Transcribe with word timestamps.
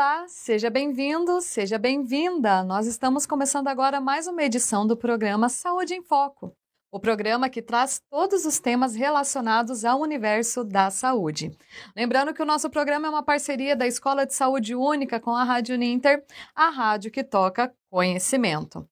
Olá, 0.00 0.26
seja 0.28 0.70
bem-vindo, 0.70 1.42
seja 1.42 1.76
bem-vinda. 1.76 2.64
Nós 2.64 2.86
estamos 2.86 3.26
começando 3.26 3.68
agora 3.68 4.00
mais 4.00 4.26
uma 4.26 4.42
edição 4.42 4.86
do 4.86 4.96
programa 4.96 5.50
Saúde 5.50 5.92
em 5.92 6.02
Foco, 6.02 6.56
o 6.90 6.98
programa 6.98 7.50
que 7.50 7.60
traz 7.60 8.00
todos 8.08 8.46
os 8.46 8.58
temas 8.58 8.94
relacionados 8.94 9.84
ao 9.84 10.00
universo 10.00 10.64
da 10.64 10.90
saúde. 10.90 11.54
Lembrando 11.94 12.32
que 12.32 12.40
o 12.40 12.46
nosso 12.46 12.70
programa 12.70 13.08
é 13.08 13.10
uma 13.10 13.22
parceria 13.22 13.76
da 13.76 13.86
Escola 13.86 14.24
de 14.24 14.32
Saúde 14.34 14.74
Única 14.74 15.20
com 15.20 15.36
a 15.36 15.44
Rádio 15.44 15.76
Ninter, 15.76 16.24
a 16.54 16.70
rádio 16.70 17.10
que 17.10 17.22
toca 17.22 17.70
conhecimento. 17.90 18.88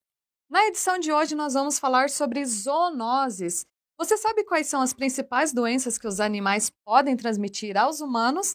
Na 0.50 0.66
edição 0.66 0.98
de 0.98 1.10
hoje, 1.10 1.34
nós 1.34 1.54
vamos 1.54 1.78
falar 1.78 2.10
sobre 2.10 2.44
zoonoses. 2.44 3.64
Você 3.96 4.18
sabe 4.18 4.44
quais 4.44 4.66
são 4.66 4.82
as 4.82 4.92
principais 4.92 5.54
doenças 5.54 5.96
que 5.96 6.06
os 6.06 6.20
animais 6.20 6.70
podem 6.84 7.16
transmitir 7.16 7.78
aos 7.78 8.02
humanos? 8.02 8.54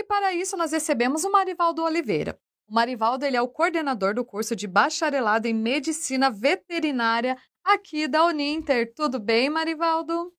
E 0.00 0.04
para 0.04 0.32
isso 0.32 0.56
nós 0.56 0.72
recebemos 0.72 1.24
o 1.24 1.30
Marivaldo 1.30 1.84
Oliveira. 1.84 2.40
O 2.66 2.72
Marivaldo 2.72 3.26
ele 3.26 3.36
é 3.36 3.42
o 3.42 3.46
coordenador 3.46 4.14
do 4.14 4.24
curso 4.24 4.56
de 4.56 4.66
bacharelado 4.66 5.46
em 5.46 5.52
Medicina 5.52 6.30
Veterinária 6.30 7.36
aqui 7.62 8.08
da 8.08 8.24
Uninter. 8.24 8.94
Tudo 8.96 9.20
bem, 9.20 9.50
Marivaldo? 9.50 10.32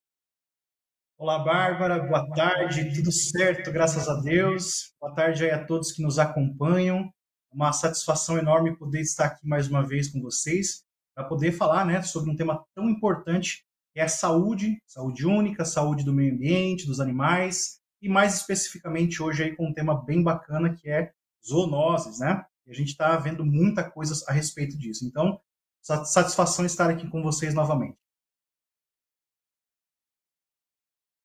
Olá, 1.15 1.37
Bárbara. 1.37 1.99
Boa 1.99 2.27
tarde. 2.34 2.91
Tudo 2.95 3.11
certo, 3.11 3.71
graças 3.71 4.09
a 4.09 4.20
Deus. 4.21 4.95
Boa 4.99 5.13
tarde 5.13 5.45
aí 5.45 5.51
a 5.51 5.63
todos 5.63 5.91
que 5.91 6.01
nos 6.01 6.17
acompanham. 6.17 7.13
Uma 7.53 7.71
satisfação 7.71 8.39
enorme 8.39 8.75
poder 8.75 9.01
estar 9.01 9.25
aqui 9.25 9.48
mais 9.48 9.68
uma 9.68 9.87
vez 9.87 10.12
com 10.12 10.20
vocês 10.23 10.81
para 11.13 11.25
poder 11.25 11.51
falar, 11.51 11.85
né, 11.85 12.01
sobre 12.01 12.31
um 12.31 12.35
tema 12.35 12.65
tão 12.73 12.90
importante 12.90 13.63
que 13.93 13.99
é 13.99 14.05
a 14.05 14.09
saúde, 14.09 14.81
saúde 14.87 15.27
única, 15.27 15.63
saúde 15.65 16.03
do 16.03 16.13
meio 16.13 16.34
ambiente, 16.34 16.87
dos 16.87 16.99
animais 16.99 17.79
e 18.02 18.10
mais 18.10 18.35
especificamente 18.35 19.21
hoje 19.21 19.44
aí 19.44 19.55
com 19.55 19.68
um 19.68 19.74
tema 19.74 19.94
bem 20.04 20.24
bacana 20.24 20.74
que 20.74 20.90
é 20.90 21.13
zoonoses, 21.46 22.20
né? 22.20 22.46
E 22.66 22.71
a 22.71 22.74
gente 22.74 22.90
está 22.90 23.16
vendo 23.18 23.46
muita 23.46 23.90
coisa 23.90 24.13
a 24.27 24.32
respeito 24.32 24.77
disso. 24.77 25.05
Então, 25.05 25.40
satisfação 25.82 26.66
estar 26.66 26.90
aqui 26.90 27.10
com 27.10 27.21
vocês 27.21 27.54
novamente. 27.54 27.98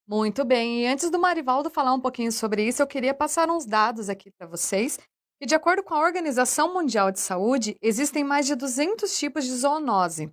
Muito 0.07 0.45
bem. 0.45 0.83
E 0.83 0.87
antes 0.87 1.09
do 1.11 1.19
Marivaldo 1.19 1.69
falar 1.69 1.93
um 1.93 1.99
pouquinho 1.99 2.31
sobre 2.31 2.65
isso, 2.65 2.81
eu 2.81 2.87
queria 2.87 3.13
passar 3.13 3.49
uns 3.49 3.65
dados 3.65 4.09
aqui 4.09 4.31
para 4.31 4.47
vocês. 4.47 4.97
E 5.39 5.45
de 5.45 5.53
acordo 5.53 5.83
com 5.83 5.93
a 5.93 5.99
Organização 5.99 6.73
Mundial 6.73 7.11
de 7.11 7.19
Saúde, 7.19 7.77
existem 7.81 8.23
mais 8.23 8.45
de 8.45 8.55
200 8.55 9.19
tipos 9.19 9.43
de 9.43 9.51
zoonose. 9.51 10.31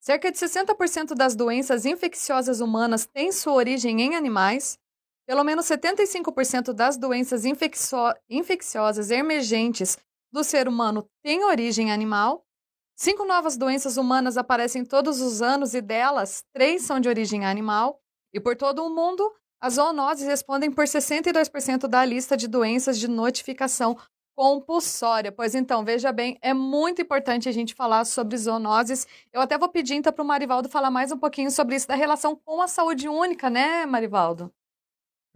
Cerca 0.00 0.30
de 0.30 0.38
60% 0.38 1.14
das 1.14 1.34
doenças 1.34 1.84
infecciosas 1.84 2.60
humanas 2.60 3.06
têm 3.06 3.32
sua 3.32 3.54
origem 3.54 4.00
em 4.00 4.14
animais, 4.14 4.78
pelo 5.26 5.42
menos 5.42 5.66
75% 5.66 6.72
das 6.72 6.96
doenças 6.96 7.44
infecciosas 7.44 9.10
emergentes 9.10 9.98
do 10.32 10.44
ser 10.44 10.68
humano 10.68 11.08
têm 11.22 11.44
origem 11.44 11.90
animal. 11.90 12.46
Cinco 12.94 13.24
novas 13.24 13.56
doenças 13.56 13.96
humanas 13.96 14.36
aparecem 14.36 14.84
todos 14.84 15.20
os 15.20 15.42
anos 15.42 15.74
e 15.74 15.80
delas, 15.80 16.44
três 16.52 16.82
são 16.82 17.00
de 17.00 17.08
origem 17.08 17.44
animal. 17.44 18.00
E 18.32 18.40
por 18.40 18.56
todo 18.56 18.84
o 18.84 18.94
mundo, 18.94 19.30
as 19.60 19.74
zoonoses 19.74 20.26
respondem 20.26 20.70
por 20.70 20.84
62% 20.84 21.86
da 21.88 22.04
lista 22.04 22.36
de 22.36 22.46
doenças 22.46 22.98
de 22.98 23.08
notificação 23.08 23.96
compulsória. 24.36 25.32
Pois 25.32 25.54
então, 25.54 25.84
veja 25.84 26.12
bem, 26.12 26.38
é 26.42 26.52
muito 26.52 27.00
importante 27.00 27.48
a 27.48 27.52
gente 27.52 27.74
falar 27.74 28.04
sobre 28.04 28.36
zoonoses. 28.36 29.06
Eu 29.32 29.40
até 29.40 29.56
vou 29.56 29.68
pedir 29.68 29.94
então 29.94 30.12
para 30.12 30.22
o 30.22 30.26
Marivaldo 30.26 30.68
falar 30.68 30.90
mais 30.90 31.10
um 31.10 31.18
pouquinho 31.18 31.50
sobre 31.50 31.76
isso, 31.76 31.88
da 31.88 31.94
relação 31.94 32.36
com 32.36 32.60
a 32.60 32.68
saúde 32.68 33.08
única, 33.08 33.48
né, 33.48 33.86
Marivaldo? 33.86 34.52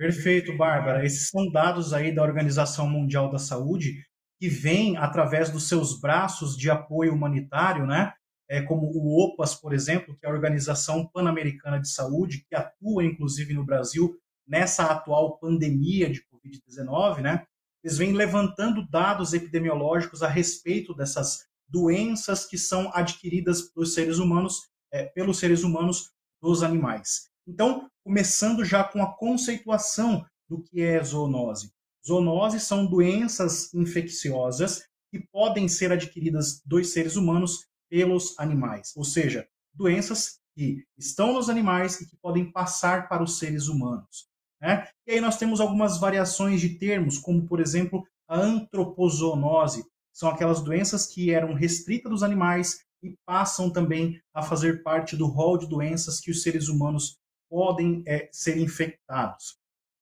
Perfeito, 0.00 0.56
Bárbara. 0.56 1.04
Esses 1.04 1.28
são 1.28 1.52
dados 1.52 1.92
aí 1.92 2.10
da 2.10 2.22
Organização 2.22 2.88
Mundial 2.88 3.30
da 3.30 3.38
Saúde 3.38 4.02
que 4.38 4.48
vêm 4.48 4.96
através 4.96 5.50
dos 5.50 5.68
seus 5.68 6.00
braços 6.00 6.56
de 6.56 6.70
apoio 6.70 7.12
humanitário, 7.12 7.86
né? 7.86 8.14
É, 8.48 8.62
como 8.62 8.86
o 8.86 9.22
OPAS, 9.22 9.54
por 9.54 9.74
exemplo, 9.74 10.16
que 10.16 10.24
é 10.24 10.30
a 10.30 10.32
Organização 10.32 11.06
Pan-Americana 11.06 11.78
de 11.78 11.90
Saúde, 11.90 12.46
que 12.48 12.56
atua 12.56 13.04
inclusive 13.04 13.52
no 13.52 13.62
Brasil 13.62 14.18
nessa 14.48 14.86
atual 14.86 15.38
pandemia 15.38 16.10
de 16.10 16.22
Covid-19, 16.22 17.20
né? 17.20 17.44
Eles 17.84 17.98
vêm 17.98 18.14
levantando 18.14 18.88
dados 18.88 19.34
epidemiológicos 19.34 20.22
a 20.22 20.28
respeito 20.28 20.94
dessas 20.94 21.44
doenças 21.68 22.46
que 22.46 22.56
são 22.56 22.90
adquiridas 22.94 23.60
pelos 23.60 23.92
seres 23.92 24.16
humanos, 24.16 24.62
é, 24.90 25.04
pelos 25.04 25.38
seres 25.38 25.62
humanos 25.62 26.10
dos 26.40 26.62
animais. 26.62 27.29
Então, 27.50 27.90
começando 28.04 28.64
já 28.64 28.84
com 28.84 29.02
a 29.02 29.12
conceituação 29.12 30.24
do 30.48 30.62
que 30.62 30.80
é 30.80 31.02
zoonose. 31.02 31.72
Zoonoses 32.06 32.62
são 32.62 32.86
doenças 32.86 33.74
infecciosas 33.74 34.84
que 35.10 35.18
podem 35.32 35.66
ser 35.66 35.90
adquiridas 35.90 36.62
dos 36.64 36.92
seres 36.92 37.16
humanos 37.16 37.66
pelos 37.90 38.38
animais, 38.38 38.92
ou 38.94 39.02
seja, 39.02 39.48
doenças 39.74 40.38
que 40.54 40.84
estão 40.96 41.32
nos 41.32 41.50
animais 41.50 42.00
e 42.00 42.08
que 42.08 42.16
podem 42.18 42.52
passar 42.52 43.08
para 43.08 43.22
os 43.22 43.40
seres 43.40 43.66
humanos. 43.66 44.28
Né? 44.60 44.86
E 45.04 45.12
aí 45.12 45.20
nós 45.20 45.36
temos 45.36 45.60
algumas 45.60 45.98
variações 45.98 46.60
de 46.60 46.78
termos, 46.78 47.18
como 47.18 47.48
por 47.48 47.58
exemplo 47.58 48.06
a 48.28 48.38
antropozoonose, 48.38 49.84
são 50.12 50.28
aquelas 50.28 50.62
doenças 50.62 51.04
que 51.04 51.32
eram 51.32 51.52
restritas 51.52 52.12
dos 52.12 52.22
animais 52.22 52.84
e 53.02 53.16
passam 53.26 53.70
também 53.70 54.20
a 54.32 54.40
fazer 54.40 54.84
parte 54.84 55.16
do 55.16 55.26
rol 55.26 55.58
de 55.58 55.68
doenças 55.68 56.20
que 56.20 56.30
os 56.30 56.42
seres 56.42 56.68
humanos 56.68 57.19
podem 57.50 58.02
é, 58.06 58.28
ser 58.32 58.56
infectados. 58.56 59.58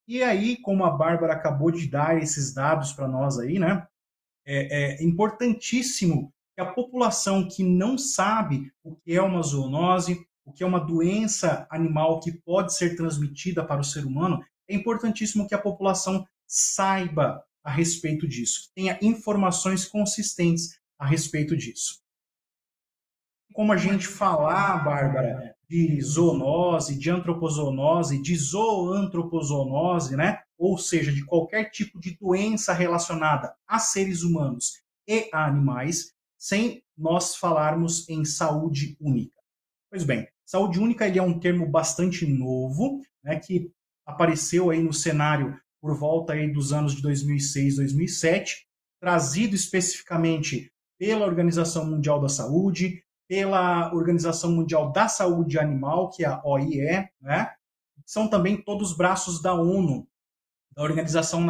E 0.07 0.23
aí, 0.23 0.57
como 0.61 0.85
a 0.85 0.91
Bárbara 0.91 1.33
acabou 1.33 1.71
de 1.71 1.89
dar 1.89 2.23
esses 2.23 2.55
dados 2.55 2.93
para 2.93 3.09
nós 3.09 3.39
aí, 3.39 3.59
né? 3.59 3.87
É, 4.47 5.01
é, 5.01 5.05
importantíssimo 5.05 6.33
que 6.55 6.61
a 6.61 6.73
população 6.73 7.47
que 7.47 7.63
não 7.63 7.99
sabe 7.99 8.73
o 8.83 8.97
que 8.97 9.15
é 9.15 9.23
uma 9.23 9.43
zoonose, 9.43 10.27
o 10.45 10.53
que 10.53 10.63
é 10.63 10.67
uma 10.67 10.81
doença 10.81 11.67
animal 11.71 12.21
que 12.21 12.33
pode 12.33 12.75
ser 12.75 12.97
transmitida 12.97 13.63
para 13.65 13.81
o 13.81 13.85
ser 13.85 14.07
humano, 14.07 14.43
é 14.67 14.75
importantíssimo 14.75 15.47
que 15.47 15.55
a 15.55 15.61
população 15.61 16.27
saiba 16.47 17.45
a 17.63 17.71
respeito 17.71 18.27
disso, 18.27 18.71
tenha 18.75 18.99
informações 19.03 19.85
consistentes 19.85 20.81
a 20.99 21.07
respeito 21.07 21.55
disso. 21.55 22.01
Como 23.53 23.73
a 23.73 23.77
gente 23.77 24.07
falar, 24.07 24.83
Bárbara, 24.83 25.55
de 25.69 26.01
zoonose, 26.01 26.99
de 26.99 27.11
antropozoonose, 27.11 28.21
de 28.23 28.35
zooantropozoonose, 28.37 30.17
né? 30.17 30.41
ou 30.59 30.77
seja, 30.77 31.13
de 31.13 31.25
qualquer 31.25 31.71
tipo 31.71 32.01
de 32.01 32.17
doença 32.19 32.73
relacionada 32.73 33.55
a 33.67 33.79
seres 33.79 34.23
humanos 34.23 34.83
e 35.07 35.29
a 35.33 35.47
animais, 35.47 36.13
sem 36.37 36.83
nós 36.97 37.37
falarmos 37.37 38.09
em 38.09 38.25
saúde 38.25 38.97
única. 39.01 39.39
Pois 39.91 40.05
bem, 40.05 40.27
saúde 40.45 40.81
única 40.81 41.07
ele 41.07 41.19
é 41.19 41.23
um 41.23 41.39
termo 41.39 41.67
bastante 41.67 42.27
novo, 42.27 43.01
né, 43.23 43.39
que 43.39 43.71
apareceu 44.05 44.71
aí 44.71 44.83
no 44.83 44.93
cenário 44.93 45.59
por 45.81 45.97
volta 45.97 46.33
aí 46.33 46.53
dos 46.53 46.73
anos 46.73 46.95
de 46.95 47.03
2006, 47.03 47.77
2007, 47.77 48.67
trazido 49.01 49.55
especificamente 49.55 50.73
pela 50.99 51.25
Organização 51.25 51.87
Mundial 51.87 52.21
da 52.21 52.29
Saúde, 52.29 53.03
pela 53.29 53.95
Organização 53.95 54.51
Mundial 54.51 54.91
da 54.91 55.07
Saúde 55.07 55.59
Animal, 55.59 56.11
que 56.11 56.25
é 56.25 56.29
a 56.29 56.41
OIE, 56.43 57.09
né? 57.21 57.53
são 58.07 58.27
também 58.27 58.57
todos 58.57 58.93
os 58.93 58.97
braços 58.97 59.43
da 59.43 59.55
ONU, 59.55 60.09
da 60.75 60.83
Organização 60.83 61.47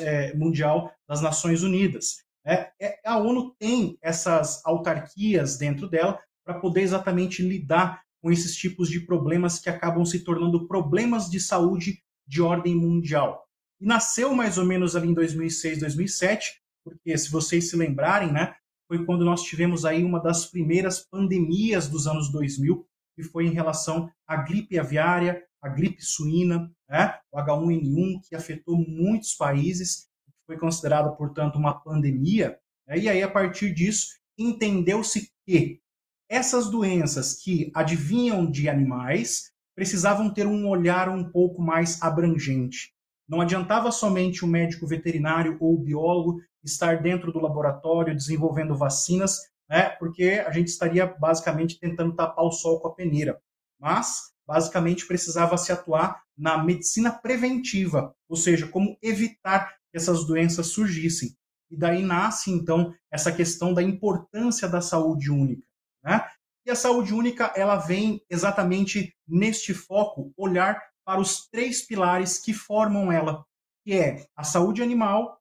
é, 0.00 0.34
Mundial 0.34 0.92
das 1.08 1.20
Nações 1.20 1.62
Unidas. 1.62 2.24
É, 2.44 2.72
é, 2.80 3.00
a 3.04 3.16
ONU 3.18 3.54
tem 3.58 3.96
essas 4.02 4.60
autarquias 4.64 5.56
dentro 5.56 5.88
dela 5.88 6.18
para 6.44 6.58
poder 6.58 6.80
exatamente 6.80 7.42
lidar 7.42 8.02
com 8.20 8.32
esses 8.32 8.56
tipos 8.56 8.88
de 8.88 9.00
problemas 9.00 9.60
que 9.60 9.70
acabam 9.70 10.04
se 10.04 10.24
tornando 10.24 10.66
problemas 10.66 11.30
de 11.30 11.38
saúde 11.38 12.02
de 12.26 12.42
ordem 12.42 12.74
mundial. 12.74 13.46
E 13.80 13.86
nasceu 13.86 14.34
mais 14.34 14.58
ou 14.58 14.64
menos 14.64 14.96
ali 14.96 15.08
em 15.08 15.14
2006, 15.14 15.80
2007, 15.80 16.60
porque 16.84 17.16
se 17.16 17.30
vocês 17.30 17.70
se 17.70 17.76
lembrarem, 17.76 18.32
né, 18.32 18.54
foi 18.90 19.04
quando 19.04 19.24
nós 19.24 19.44
tivemos 19.44 19.84
aí 19.84 20.02
uma 20.02 20.20
das 20.20 20.46
primeiras 20.46 20.98
pandemias 20.98 21.86
dos 21.86 22.08
anos 22.08 22.28
2000, 22.32 22.84
que 23.14 23.22
foi 23.22 23.46
em 23.46 23.52
relação 23.52 24.10
à 24.26 24.34
gripe 24.34 24.80
aviária, 24.80 25.44
à 25.62 25.68
gripe 25.68 26.04
suína, 26.04 26.68
né? 26.88 27.16
o 27.30 27.38
H1N1, 27.38 28.20
que 28.28 28.34
afetou 28.34 28.76
muitos 28.76 29.34
países, 29.34 30.08
foi 30.44 30.58
considerada, 30.58 31.08
portanto, 31.12 31.54
uma 31.54 31.72
pandemia. 31.72 32.58
Né? 32.84 32.98
E 32.98 33.08
aí, 33.08 33.22
a 33.22 33.30
partir 33.30 33.72
disso, 33.72 34.08
entendeu-se 34.36 35.30
que 35.46 35.80
essas 36.28 36.68
doenças 36.68 37.40
que 37.40 37.70
adivinham 37.72 38.50
de 38.50 38.68
animais 38.68 39.52
precisavam 39.76 40.34
ter 40.34 40.48
um 40.48 40.66
olhar 40.66 41.08
um 41.08 41.30
pouco 41.30 41.62
mais 41.62 42.02
abrangente. 42.02 42.92
Não 43.28 43.40
adiantava 43.40 43.92
somente 43.92 44.44
o 44.44 44.48
médico 44.48 44.84
veterinário 44.84 45.56
ou 45.60 45.76
o 45.76 45.80
biólogo 45.80 46.40
estar 46.64 47.02
dentro 47.02 47.32
do 47.32 47.40
laboratório 47.40 48.14
desenvolvendo 48.14 48.76
vacinas, 48.76 49.38
né, 49.68 49.90
porque 49.90 50.42
a 50.46 50.50
gente 50.50 50.68
estaria 50.68 51.06
basicamente 51.06 51.78
tentando 51.78 52.14
tapar 52.14 52.44
o 52.44 52.52
sol 52.52 52.80
com 52.80 52.88
a 52.88 52.94
peneira. 52.94 53.40
Mas, 53.78 54.32
basicamente, 54.46 55.06
precisava 55.06 55.56
se 55.56 55.72
atuar 55.72 56.22
na 56.36 56.62
medicina 56.62 57.12
preventiva, 57.12 58.14
ou 58.28 58.36
seja, 58.36 58.66
como 58.66 58.96
evitar 59.02 59.74
que 59.90 59.96
essas 59.96 60.26
doenças 60.26 60.68
surgissem. 60.68 61.36
e 61.70 61.76
daí 61.76 62.02
nasce 62.02 62.50
então 62.50 62.92
essa 63.10 63.30
questão 63.30 63.72
da 63.72 63.82
importância 63.82 64.68
da 64.68 64.80
saúde 64.80 65.30
única, 65.30 65.64
né? 66.02 66.26
E 66.66 66.70
a 66.70 66.74
saúde 66.74 67.14
única, 67.14 67.52
ela 67.56 67.76
vem 67.76 68.20
exatamente 68.28 69.14
neste 69.26 69.72
foco, 69.72 70.32
olhar 70.36 70.82
para 71.04 71.20
os 71.20 71.48
três 71.48 71.86
pilares 71.86 72.38
que 72.38 72.52
formam 72.52 73.10
ela, 73.10 73.44
que 73.84 73.94
é 73.94 74.26
a 74.36 74.44
saúde 74.44 74.82
animal, 74.82 75.39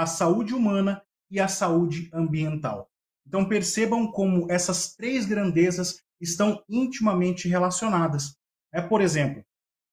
a 0.00 0.06
saúde 0.06 0.54
humana 0.54 1.02
e 1.30 1.38
a 1.38 1.46
saúde 1.46 2.08
ambiental. 2.12 2.90
Então 3.26 3.46
percebam 3.46 4.10
como 4.10 4.50
essas 4.50 4.94
três 4.94 5.26
grandezas 5.26 6.00
estão 6.18 6.64
intimamente 6.66 7.48
relacionadas. 7.48 8.34
É, 8.72 8.80
por 8.80 9.02
exemplo, 9.02 9.44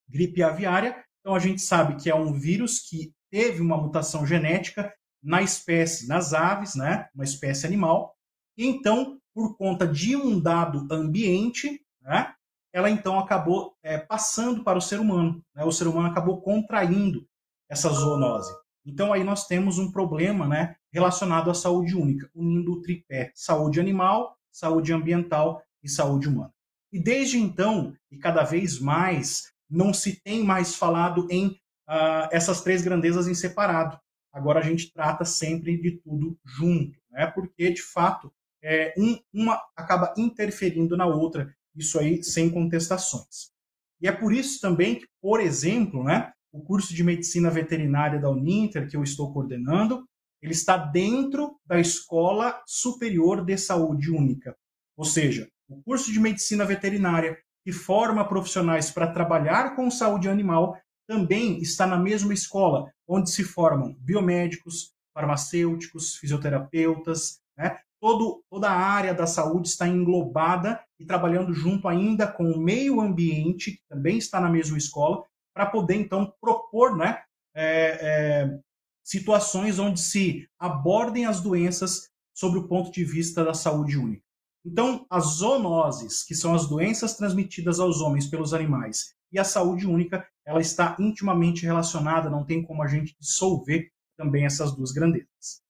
gripe 0.08 0.42
aviária, 0.42 1.04
então 1.20 1.36
a 1.36 1.40
gente 1.40 1.62
sabe 1.62 2.02
que 2.02 2.10
é 2.10 2.16
um 2.16 2.32
vírus 2.32 2.80
que 2.80 3.14
teve 3.30 3.62
uma 3.62 3.78
mutação 3.78 4.26
genética 4.26 4.94
na 5.22 5.42
espécie, 5.42 6.08
nas 6.08 6.34
aves, 6.34 6.74
né, 6.74 7.10
uma 7.14 7.26
espécie 7.26 7.66
animal, 7.66 8.16
e 8.58 8.66
então, 8.66 9.20
por 9.34 9.58
conta 9.58 9.86
de 9.86 10.16
um 10.16 10.40
dado 10.40 10.88
ambiente, 10.90 11.86
né, 12.02 12.34
ela 12.72 12.90
então 12.90 13.20
acabou 13.20 13.76
é, 13.84 13.98
passando 13.98 14.64
para 14.64 14.78
o 14.78 14.82
ser 14.82 15.02
humano. 15.02 15.44
Né, 15.54 15.66
o 15.66 15.72
ser 15.72 15.88
humano 15.88 16.08
acabou 16.08 16.42
contraindo 16.42 17.28
essa 17.70 17.90
zoonose. 17.90 18.54
Então 18.88 19.12
aí 19.12 19.24
nós 19.24 19.46
temos 19.46 19.78
um 19.78 19.92
problema 19.92 20.48
né, 20.48 20.76
relacionado 20.94 21.52
à 21.52 21.54
saúde 21.54 21.94
única, 21.94 22.30
unindo 22.34 22.72
o 22.72 22.82
tripé 22.82 23.32
saúde 23.36 23.82
animal, 23.82 24.38
saúde 24.50 24.94
ambiental 24.94 25.62
e 25.84 25.90
saúde 25.90 26.30
humana. 26.30 26.54
E 26.92 27.04
desde 27.04 27.38
então, 27.38 27.94
e 28.10 28.18
cada 28.18 28.44
vez 28.44 28.80
mais, 28.80 29.52
não 29.70 29.94
se 29.94 30.22
tem 30.22 30.42
mais 30.42 30.74
falado 30.74 31.28
em 31.30 31.48
uh, 31.48 32.30
essas 32.32 32.62
três 32.62 32.82
grandezas 32.82 33.28
em 33.28 33.36
separado. 33.36 34.00
Agora 34.32 34.62
a 34.62 34.64
gente 34.64 34.94
trata 34.94 35.26
sempre 35.26 35.78
de 35.78 35.92
tudo 35.98 36.38
junto, 36.46 36.98
né? 37.12 37.28
porque, 37.28 37.72
de 37.72 37.82
fato, 37.82 38.32
é, 38.64 38.94
um, 38.98 39.20
uma 39.34 39.62
acaba 39.76 40.14
interferindo 40.18 40.96
na 40.96 41.06
outra, 41.06 41.54
isso 41.76 42.00
aí 42.00 42.24
sem 42.24 42.50
contestações. 42.50 43.52
E 44.00 44.08
é 44.08 44.12
por 44.12 44.34
isso 44.34 44.62
também 44.62 44.96
que, 44.96 45.08
por 45.22 45.42
exemplo, 45.42 46.04
né, 46.04 46.32
o 46.58 46.62
curso 46.64 46.92
de 46.94 47.04
medicina 47.04 47.52
veterinária 47.52 48.20
da 48.20 48.32
Uninter, 48.32 48.90
que 48.90 48.98
eu 48.98 49.04
estou 49.04 49.32
coordenando, 49.32 50.04
ele 50.42 50.54
está 50.54 50.76
dentro 50.76 51.60
da 51.64 51.80
Escola 51.80 52.60
Superior 52.66 53.46
de 53.46 53.56
Saúde 53.58 54.10
Única. 54.10 54.56
Ou 54.98 55.06
seja, 55.06 55.48
o 55.70 55.82
curso 55.84 56.12
de 56.12 56.20
medicina 56.20 56.66
veterinária, 56.66 57.38
que 57.64 57.72
forma 57.72 58.28
profissionais 58.28 58.90
para 58.90 59.12
trabalhar 59.12 59.76
com 59.76 59.92
saúde 59.92 60.28
animal, 60.28 60.76
também 61.08 61.62
está 61.62 61.86
na 61.86 61.98
mesma 61.98 62.34
escola, 62.34 62.92
onde 63.08 63.30
se 63.30 63.44
formam 63.44 63.96
biomédicos, 64.00 64.94
farmacêuticos, 65.14 66.16
fisioterapeutas, 66.16 67.40
né? 67.56 67.78
Todo, 68.00 68.44
toda 68.50 68.70
a 68.70 68.78
área 68.78 69.14
da 69.14 69.26
saúde 69.26 69.68
está 69.68 69.88
englobada 69.88 70.80
e 71.00 71.06
trabalhando 71.06 71.54
junto 71.54 71.88
ainda 71.88 72.28
com 72.28 72.52
o 72.52 72.60
meio 72.60 73.00
ambiente, 73.00 73.72
que 73.72 73.82
também 73.90 74.18
está 74.18 74.40
na 74.40 74.50
mesma 74.50 74.78
escola, 74.78 75.24
para 75.58 75.66
poder 75.66 75.96
então 75.96 76.32
propor 76.40 76.96
né, 76.96 77.24
é, 77.56 78.44
é, 78.46 78.60
situações 79.04 79.80
onde 79.80 80.00
se 80.00 80.48
abordem 80.60 81.26
as 81.26 81.42
doenças 81.42 82.12
sobre 82.32 82.60
o 82.60 82.68
ponto 82.68 82.92
de 82.92 83.04
vista 83.04 83.44
da 83.44 83.56
saúde 83.56 83.98
única. 83.98 84.22
Então, 84.64 85.08
as 85.10 85.38
zoonoses, 85.38 86.24
que 86.24 86.36
são 86.36 86.54
as 86.54 86.70
doenças 86.70 87.18
transmitidas 87.18 87.80
aos 87.80 88.02
homens 88.02 88.28
pelos 88.28 88.54
animais, 88.54 89.16
e 89.32 89.40
a 89.40 89.44
saúde 89.44 89.88
única, 89.88 90.28
ela 90.46 90.62
está 90.62 90.96
intimamente 91.00 91.66
relacionada, 91.66 92.30
não 92.30 92.46
tem 92.46 92.62
como 92.62 92.84
a 92.84 92.88
gente 92.88 93.16
dissolver 93.20 93.92
também 94.16 94.46
essas 94.46 94.76
duas 94.76 94.92
grandezas. 94.92 95.64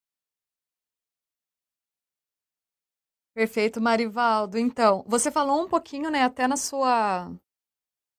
Perfeito, 3.34 3.80
Marivaldo. 3.80 4.58
Então, 4.58 5.06
você 5.08 5.32
falou 5.32 5.64
um 5.64 5.70
pouquinho, 5.70 6.12
né, 6.12 6.24
até 6.24 6.46
na 6.46 6.58
sua 6.58 7.32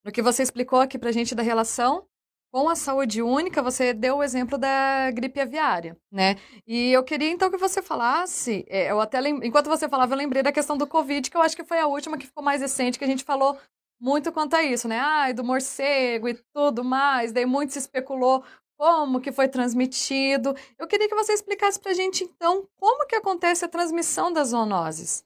no 0.04 0.12
que 0.12 0.22
você 0.22 0.42
explicou 0.42 0.80
aqui 0.80 0.98
para 0.98 1.10
a 1.10 1.12
gente 1.12 1.34
da 1.34 1.42
relação 1.42 2.06
com 2.50 2.68
a 2.68 2.74
saúde 2.74 3.20
única, 3.20 3.62
você 3.62 3.92
deu 3.92 4.16
o 4.16 4.22
exemplo 4.22 4.56
da 4.56 5.10
gripe 5.10 5.40
aviária, 5.40 5.98
né? 6.10 6.36
E 6.66 6.90
eu 6.92 7.04
queria 7.04 7.30
então 7.30 7.50
que 7.50 7.58
você 7.58 7.82
falasse, 7.82 8.64
é, 8.68 8.90
eu 8.90 9.00
até 9.00 9.20
lem... 9.20 9.38
enquanto 9.42 9.68
você 9.68 9.88
falava, 9.88 10.14
eu 10.14 10.18
lembrei 10.18 10.42
da 10.42 10.52
questão 10.52 10.76
do 10.76 10.86
Covid, 10.86 11.30
que 11.30 11.36
eu 11.36 11.42
acho 11.42 11.54
que 11.54 11.64
foi 11.64 11.78
a 11.78 11.86
última 11.86 12.16
que 12.16 12.26
ficou 12.26 12.42
mais 12.42 12.62
recente, 12.62 12.98
que 12.98 13.04
a 13.04 13.08
gente 13.08 13.22
falou 13.22 13.58
muito 14.00 14.32
quanto 14.32 14.54
a 14.54 14.62
isso, 14.62 14.88
né? 14.88 14.98
Ai, 14.98 15.34
do 15.34 15.44
morcego 15.44 16.28
e 16.28 16.34
tudo 16.54 16.82
mais, 16.82 17.32
daí 17.32 17.44
muito 17.44 17.72
se 17.72 17.78
especulou 17.80 18.42
como 18.78 19.20
que 19.20 19.32
foi 19.32 19.48
transmitido. 19.48 20.54
Eu 20.78 20.86
queria 20.86 21.08
que 21.08 21.14
você 21.14 21.32
explicasse 21.32 21.78
para 21.80 21.90
a 21.90 21.94
gente 21.94 22.22
então 22.24 22.66
como 22.78 23.06
que 23.06 23.16
acontece 23.16 23.64
a 23.64 23.68
transmissão 23.68 24.32
das 24.32 24.48
zoonoses. 24.48 25.24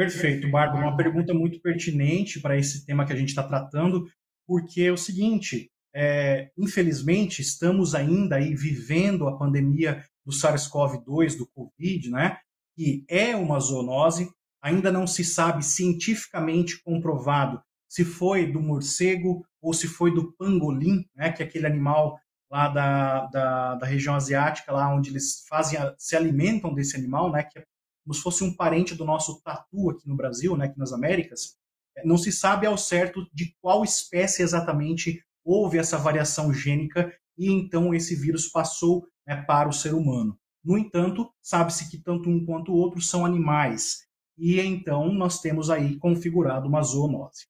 Perfeito, 0.00 0.50
Bárbara. 0.50 0.86
Uma 0.86 0.96
pergunta 0.96 1.34
muito 1.34 1.60
pertinente 1.60 2.40
para 2.40 2.56
esse 2.56 2.86
tema 2.86 3.04
que 3.04 3.12
a 3.12 3.16
gente 3.16 3.28
está 3.28 3.42
tratando, 3.42 4.10
porque 4.46 4.80
é 4.80 4.90
o 4.90 4.96
seguinte: 4.96 5.70
é, 5.94 6.50
infelizmente, 6.56 7.42
estamos 7.42 7.94
ainda 7.94 8.36
aí 8.36 8.54
vivendo 8.54 9.28
a 9.28 9.36
pandemia 9.36 10.02
do 10.24 10.32
SARS-CoV-2, 10.32 11.36
do 11.36 11.46
Covid, 11.48 12.08
né? 12.08 12.38
Que 12.74 13.04
é 13.10 13.36
uma 13.36 13.60
zoonose. 13.60 14.30
Ainda 14.62 14.90
não 14.90 15.06
se 15.06 15.22
sabe 15.22 15.62
cientificamente 15.62 16.82
comprovado 16.82 17.62
se 17.86 18.02
foi 18.02 18.50
do 18.50 18.60
morcego 18.60 19.44
ou 19.60 19.74
se 19.74 19.86
foi 19.86 20.14
do 20.14 20.32
pangolim, 20.32 21.04
né? 21.14 21.30
Que 21.30 21.42
é 21.42 21.46
aquele 21.46 21.66
animal 21.66 22.18
lá 22.50 22.68
da, 22.68 23.26
da, 23.26 23.74
da 23.74 23.86
região 23.86 24.14
asiática, 24.14 24.72
lá 24.72 24.94
onde 24.94 25.10
eles 25.10 25.44
fazem, 25.46 25.78
se 25.98 26.16
alimentam 26.16 26.72
desse 26.72 26.96
animal, 26.96 27.30
né? 27.30 27.42
Que 27.42 27.58
é 27.58 27.64
como 28.10 28.14
se 28.16 28.22
fosse 28.22 28.42
um 28.42 28.52
parente 28.52 28.92
do 28.92 29.04
nosso 29.04 29.40
tatu 29.40 29.88
aqui 29.88 30.08
no 30.08 30.16
Brasil, 30.16 30.56
né, 30.56 30.64
aqui 30.64 30.76
nas 30.76 30.92
Américas, 30.92 31.56
é, 31.96 32.04
não 32.04 32.18
se 32.18 32.32
sabe 32.32 32.66
ao 32.66 32.76
certo 32.76 33.24
de 33.32 33.54
qual 33.60 33.84
espécie 33.84 34.42
exatamente 34.42 35.24
houve 35.44 35.78
essa 35.78 35.96
variação 35.96 36.52
gênica 36.52 37.14
e 37.38 37.52
então 37.52 37.94
esse 37.94 38.16
vírus 38.16 38.48
passou 38.48 39.06
né, 39.24 39.36
para 39.46 39.68
o 39.68 39.72
ser 39.72 39.94
humano. 39.94 40.36
No 40.64 40.76
entanto, 40.76 41.32
sabe-se 41.40 41.88
que 41.88 42.02
tanto 42.02 42.28
um 42.28 42.44
quanto 42.44 42.72
o 42.72 42.74
outro 42.74 43.00
são 43.00 43.24
animais 43.24 44.00
e 44.36 44.58
então 44.58 45.12
nós 45.12 45.40
temos 45.40 45.70
aí 45.70 45.96
configurado 45.96 46.66
uma 46.66 46.82
zoonose. 46.82 47.46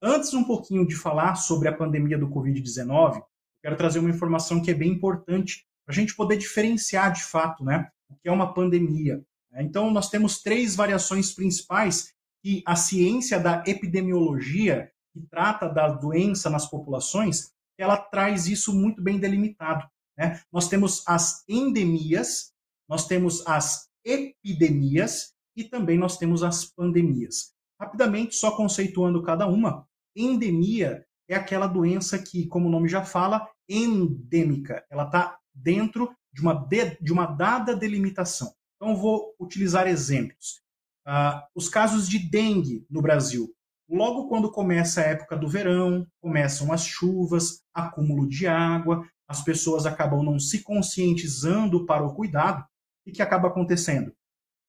Antes 0.00 0.32
um 0.32 0.44
pouquinho 0.44 0.88
de 0.88 0.96
falar 0.96 1.34
sobre 1.34 1.68
a 1.68 1.76
pandemia 1.76 2.16
do 2.16 2.30
Covid-19, 2.30 3.22
quero 3.62 3.76
trazer 3.76 3.98
uma 3.98 4.08
informação 4.08 4.62
que 4.62 4.70
é 4.70 4.74
bem 4.74 4.92
importante 4.92 5.66
para 5.84 5.94
a 5.94 5.98
gente 5.98 6.16
poder 6.16 6.38
diferenciar 6.38 7.12
de 7.12 7.22
fato 7.22 7.62
né, 7.62 7.90
o 8.08 8.14
que 8.14 8.30
é 8.30 8.32
uma 8.32 8.54
pandemia. 8.54 9.22
Então, 9.54 9.90
nós 9.90 10.08
temos 10.08 10.42
três 10.42 10.76
variações 10.76 11.32
principais 11.32 12.12
que 12.42 12.62
a 12.66 12.76
ciência 12.76 13.38
da 13.38 13.62
epidemiologia, 13.66 14.90
que 15.12 15.20
trata 15.28 15.68
da 15.68 15.88
doença 15.88 16.48
nas 16.48 16.66
populações, 16.66 17.52
ela 17.78 17.96
traz 17.96 18.46
isso 18.46 18.72
muito 18.74 19.02
bem 19.02 19.18
delimitado. 19.18 19.86
Né? 20.16 20.40
Nós 20.52 20.68
temos 20.68 21.02
as 21.06 21.44
endemias, 21.48 22.52
nós 22.88 23.06
temos 23.06 23.46
as 23.46 23.88
epidemias 24.04 25.32
e 25.56 25.64
também 25.64 25.98
nós 25.98 26.16
temos 26.16 26.42
as 26.42 26.64
pandemias. 26.64 27.52
Rapidamente, 27.80 28.36
só 28.36 28.54
conceituando 28.56 29.22
cada 29.22 29.46
uma, 29.46 29.86
endemia 30.14 31.04
é 31.28 31.34
aquela 31.34 31.66
doença 31.66 32.18
que, 32.18 32.46
como 32.46 32.68
o 32.68 32.70
nome 32.70 32.88
já 32.88 33.04
fala, 33.04 33.48
endêmica. 33.68 34.84
Ela 34.90 35.04
está 35.04 35.38
dentro 35.54 36.14
de 36.32 36.42
uma, 36.42 36.54
de, 36.54 36.96
de 37.00 37.12
uma 37.12 37.26
dada 37.26 37.74
delimitação. 37.74 38.52
Então, 38.80 38.96
vou 38.96 39.34
utilizar 39.38 39.86
exemplos. 39.86 40.62
Uh, 41.06 41.38
os 41.54 41.68
casos 41.68 42.08
de 42.08 42.18
dengue 42.18 42.86
no 42.88 43.02
Brasil. 43.02 43.54
Logo 43.86 44.26
quando 44.26 44.50
começa 44.50 45.02
a 45.02 45.04
época 45.04 45.36
do 45.36 45.48
verão, 45.48 46.06
começam 46.18 46.72
as 46.72 46.86
chuvas, 46.86 47.62
acúmulo 47.74 48.26
de 48.26 48.46
água, 48.46 49.06
as 49.28 49.42
pessoas 49.42 49.84
acabam 49.84 50.22
não 50.22 50.38
se 50.38 50.62
conscientizando 50.62 51.84
para 51.84 52.06
o 52.06 52.14
cuidado. 52.14 52.64
E 53.04 53.12
que 53.12 53.20
acaba 53.20 53.48
acontecendo? 53.48 54.14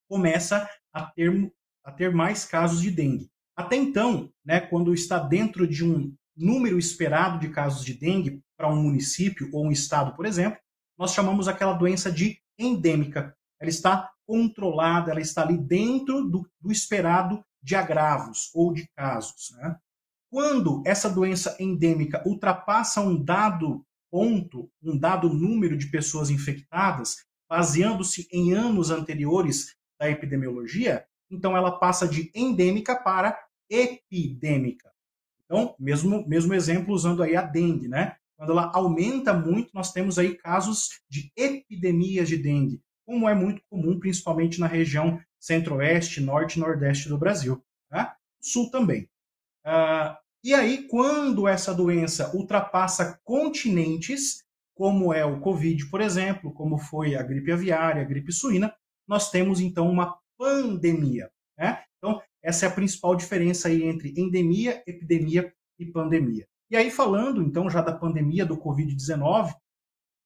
Começa 0.09 0.67
a 0.91 1.05
ter, 1.05 1.53
a 1.81 1.91
ter 1.91 2.13
mais 2.13 2.43
casos 2.43 2.81
de 2.81 2.91
dengue. 2.91 3.29
Até 3.55 3.77
então, 3.77 4.29
né, 4.43 4.59
quando 4.59 4.93
está 4.93 5.19
dentro 5.19 5.65
de 5.65 5.85
um 5.85 6.13
número 6.35 6.77
esperado 6.77 7.39
de 7.39 7.49
casos 7.49 7.85
de 7.85 7.93
dengue 7.93 8.41
para 8.57 8.69
um 8.69 8.81
município 8.81 9.49
ou 9.53 9.67
um 9.67 9.71
estado, 9.71 10.15
por 10.15 10.25
exemplo, 10.25 10.59
nós 10.97 11.13
chamamos 11.13 11.47
aquela 11.47 11.73
doença 11.73 12.11
de 12.11 12.41
endêmica 12.57 13.35
ela 13.61 13.69
está 13.69 14.11
controlada, 14.25 15.11
ela 15.11 15.21
está 15.21 15.43
ali 15.43 15.57
dentro 15.57 16.27
do, 16.27 16.49
do 16.59 16.71
esperado 16.71 17.43
de 17.61 17.75
agravos 17.75 18.49
ou 18.55 18.73
de 18.73 18.87
casos. 18.95 19.51
Né? 19.57 19.77
Quando 20.31 20.81
essa 20.85 21.09
doença 21.09 21.55
endêmica 21.59 22.23
ultrapassa 22.25 23.01
um 23.01 23.21
dado 23.23 23.85
ponto, 24.09 24.69
um 24.81 24.97
dado 24.97 25.29
número 25.29 25.77
de 25.77 25.91
pessoas 25.91 26.29
infectadas, 26.29 27.17
baseando-se 27.47 28.27
em 28.31 28.53
anos 28.53 28.89
anteriores 28.89 29.75
da 29.99 30.09
epidemiologia, 30.09 31.05
então 31.29 31.55
ela 31.55 31.77
passa 31.79 32.07
de 32.07 32.31
endêmica 32.33 32.95
para 32.95 33.37
epidêmica. 33.69 34.91
Então, 35.45 35.75
mesmo, 35.79 36.27
mesmo 36.27 36.53
exemplo 36.53 36.93
usando 36.93 37.21
aí 37.21 37.35
a 37.35 37.41
dengue, 37.41 37.87
né? 37.87 38.15
Quando 38.37 38.53
ela 38.53 38.71
aumenta 38.73 39.33
muito, 39.33 39.69
nós 39.73 39.93
temos 39.93 40.17
aí 40.17 40.35
casos 40.35 41.01
de 41.09 41.31
epidemias 41.35 42.27
de 42.27 42.37
dengue, 42.37 42.81
como 43.05 43.27
é 43.27 43.33
muito 43.33 43.61
comum, 43.69 43.99
principalmente 43.99 44.59
na 44.59 44.67
região 44.67 45.19
centro-oeste, 45.39 46.21
norte 46.21 46.55
e 46.55 46.59
nordeste 46.59 47.09
do 47.09 47.17
Brasil. 47.17 47.63
Né? 47.89 48.11
Sul 48.39 48.69
também. 48.71 49.09
Uh, 49.65 50.15
e 50.43 50.53
aí, 50.53 50.87
quando 50.87 51.47
essa 51.47 51.73
doença 51.73 52.35
ultrapassa 52.35 53.19
continentes, 53.23 54.43
como 54.73 55.13
é 55.13 55.23
o 55.23 55.39
Covid, 55.39 55.85
por 55.87 56.01
exemplo, 56.01 56.51
como 56.51 56.77
foi 56.77 57.15
a 57.15 57.21
gripe 57.21 57.51
aviária, 57.51 58.01
a 58.01 58.05
gripe 58.05 58.31
suína, 58.31 58.73
nós 59.07 59.29
temos 59.29 59.59
então 59.59 59.89
uma 59.89 60.17
pandemia. 60.37 61.29
Né? 61.57 61.83
Então, 61.97 62.21
essa 62.41 62.65
é 62.65 62.69
a 62.69 62.71
principal 62.71 63.15
diferença 63.15 63.67
aí 63.67 63.83
entre 63.83 64.13
endemia, 64.17 64.81
epidemia 64.87 65.53
e 65.77 65.85
pandemia. 65.85 66.47
E 66.71 66.75
aí, 66.75 66.89
falando 66.89 67.43
então 67.43 67.69
já 67.69 67.81
da 67.81 67.93
pandemia 67.93 68.45
do 68.45 68.57
Covid-19, 68.57 69.53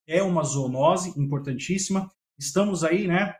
é 0.08 0.22
uma 0.22 0.44
zoonose 0.44 1.20
importantíssima. 1.20 2.10
Estamos 2.38 2.84
aí, 2.84 3.08
né, 3.08 3.36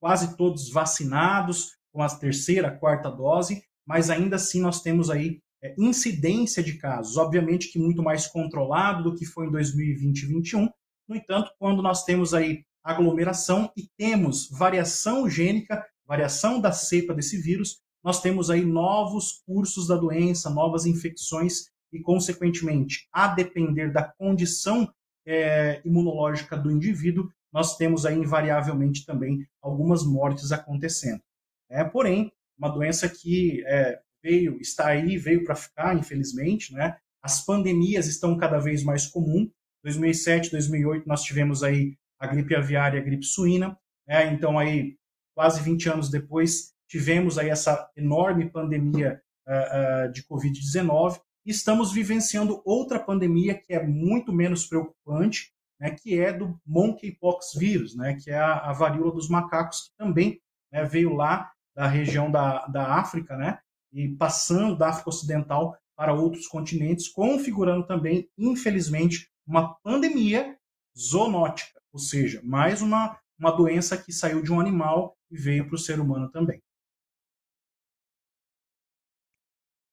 quase 0.00 0.36
todos 0.36 0.70
vacinados 0.70 1.76
com 1.92 2.02
a 2.02 2.08
terceira, 2.08 2.70
quarta 2.70 3.10
dose, 3.10 3.62
mas 3.86 4.10
ainda 4.10 4.36
assim 4.36 4.60
nós 4.60 4.82
temos 4.82 5.10
aí 5.10 5.40
é, 5.62 5.74
incidência 5.78 6.62
de 6.62 6.78
casos, 6.78 7.16
obviamente 7.16 7.72
que 7.72 7.78
muito 7.78 8.02
mais 8.02 8.26
controlado 8.26 9.02
do 9.02 9.16
que 9.16 9.24
foi 9.24 9.46
em 9.46 9.50
2020 9.50 10.18
e 10.18 10.26
2021. 10.26 10.68
No 11.08 11.16
entanto, 11.16 11.50
quando 11.58 11.82
nós 11.82 12.04
temos 12.04 12.34
aí 12.34 12.64
aglomeração 12.84 13.72
e 13.76 13.88
temos 13.96 14.48
variação 14.50 15.28
gênica, 15.28 15.84
variação 16.06 16.60
da 16.60 16.70
cepa 16.70 17.14
desse 17.14 17.40
vírus, 17.40 17.80
nós 18.04 18.20
temos 18.20 18.50
aí 18.50 18.64
novos 18.64 19.42
cursos 19.46 19.88
da 19.88 19.96
doença, 19.96 20.48
novas 20.48 20.86
infecções 20.86 21.64
e, 21.92 22.00
consequentemente, 22.00 23.08
a 23.12 23.28
depender 23.28 23.92
da 23.92 24.04
condição 24.04 24.90
é, 25.26 25.82
imunológica 25.84 26.56
do 26.56 26.70
indivíduo, 26.70 27.30
nós 27.52 27.76
temos 27.76 28.04
aí 28.04 28.16
invariavelmente 28.16 29.04
também 29.04 29.46
algumas 29.62 30.04
mortes 30.04 30.52
acontecendo. 30.52 31.22
É, 31.70 31.84
porém, 31.84 32.32
uma 32.58 32.68
doença 32.68 33.08
que 33.08 33.62
é, 33.66 33.98
veio, 34.22 34.58
está 34.60 34.88
aí, 34.88 35.16
veio 35.16 35.44
para 35.44 35.54
ficar, 35.54 35.96
infelizmente, 35.96 36.72
né? 36.72 36.96
As 37.22 37.44
pandemias 37.44 38.06
estão 38.06 38.36
cada 38.36 38.58
vez 38.58 38.82
mais 38.82 39.06
comum. 39.06 39.50
2007, 39.84 40.50
2008 40.50 41.06
nós 41.06 41.22
tivemos 41.22 41.62
aí 41.62 41.96
a 42.18 42.26
gripe 42.26 42.54
aviária, 42.54 43.00
a 43.00 43.04
gripe 43.04 43.24
suína, 43.24 43.78
né? 44.06 44.32
Então 44.32 44.58
aí 44.58 44.96
quase 45.34 45.62
20 45.62 45.88
anos 45.88 46.10
depois 46.10 46.72
tivemos 46.88 47.38
aí 47.38 47.48
essa 47.48 47.88
enorme 47.96 48.50
pandemia 48.50 49.20
uh, 49.46 50.08
uh, 50.08 50.12
de 50.12 50.24
COVID-19 50.24 51.20
e 51.46 51.50
estamos 51.50 51.92
vivenciando 51.92 52.60
outra 52.64 52.98
pandemia 52.98 53.54
que 53.54 53.72
é 53.72 53.86
muito 53.86 54.32
menos 54.32 54.66
preocupante, 54.66 55.52
né, 55.80 55.90
que 55.90 56.18
é 56.18 56.32
do 56.32 56.58
monkeypox 56.66 57.54
vírus, 57.54 57.96
né, 57.96 58.14
que 58.14 58.30
é 58.30 58.38
a, 58.38 58.70
a 58.70 58.72
varíola 58.72 59.12
dos 59.12 59.28
macacos, 59.28 59.88
que 59.88 59.96
também 59.96 60.40
né, 60.72 60.84
veio 60.84 61.14
lá 61.14 61.50
da 61.74 61.86
região 61.86 62.30
da, 62.30 62.66
da 62.66 62.94
África, 62.94 63.36
né, 63.36 63.58
e 63.92 64.08
passando 64.08 64.76
da 64.76 64.88
África 64.88 65.10
Ocidental 65.10 65.76
para 65.96 66.14
outros 66.14 66.46
continentes, 66.46 67.08
configurando 67.08 67.86
também, 67.86 68.28
infelizmente, 68.36 69.30
uma 69.46 69.74
pandemia 69.82 70.56
zoonótica, 70.96 71.80
ou 71.92 71.98
seja, 71.98 72.40
mais 72.44 72.82
uma, 72.82 73.18
uma 73.38 73.50
doença 73.50 73.96
que 73.96 74.12
saiu 74.12 74.42
de 74.42 74.52
um 74.52 74.60
animal 74.60 75.16
e 75.30 75.36
veio 75.36 75.66
para 75.66 75.74
o 75.74 75.78
ser 75.78 76.00
humano 76.00 76.30
também. 76.30 76.62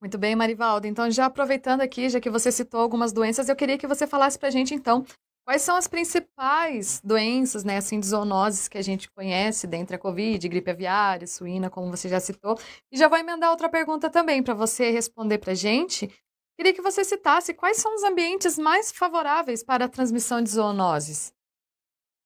Muito 0.02 0.18
bem, 0.20 0.36
Marivaldo. 0.36 0.86
Então, 0.86 1.10
já 1.10 1.26
aproveitando 1.26 1.82
aqui, 1.82 2.10
já 2.10 2.20
que 2.20 2.30
você 2.30 2.52
citou 2.52 2.80
algumas 2.80 3.12
doenças, 3.12 3.50
eu 3.50 3.56
queria 3.56 3.78
que 3.78 3.88
você 3.88 4.06
falasse 4.06 4.38
para 4.38 4.50
a 4.50 4.52
gente, 4.52 4.74
então, 4.74 5.04
quais 5.46 5.62
são 5.62 5.78
as 5.78 5.88
principais 5.88 7.00
doenças, 7.04 7.64
né, 7.64 7.78
assim, 7.78 8.00
de 8.00 8.08
zoonoses 8.08 8.68
que 8.68 8.78
a 8.78 8.82
gente 8.82 9.10
conhece, 9.12 9.68
dentre 9.68 9.96
a 9.96 10.00
Covid, 10.00 10.50
gripe 10.50 10.72
aviária, 10.72 11.28
suína, 11.28 11.70
como 11.70 11.92
você 11.92 12.10
já 12.10 12.20
citou. 12.20 12.58
E 12.92 12.98
já 12.98 13.08
vou 13.08 13.18
emendar 13.18 13.52
outra 13.52 13.70
pergunta 13.70 14.10
também 14.10 14.42
para 14.42 14.56
você 14.56 14.90
responder 14.90 15.38
para 15.38 15.52
a 15.52 15.56
gente. 15.56 16.12
Queria 16.58 16.74
que 16.74 16.82
você 16.82 17.04
citasse 17.04 17.54
quais 17.54 17.78
são 17.78 17.94
os 17.96 18.04
ambientes 18.04 18.58
mais 18.58 18.92
favoráveis 18.92 19.64
para 19.64 19.86
a 19.86 19.90
transmissão 19.90 20.42
de 20.42 20.50
zoonoses. 20.50 21.32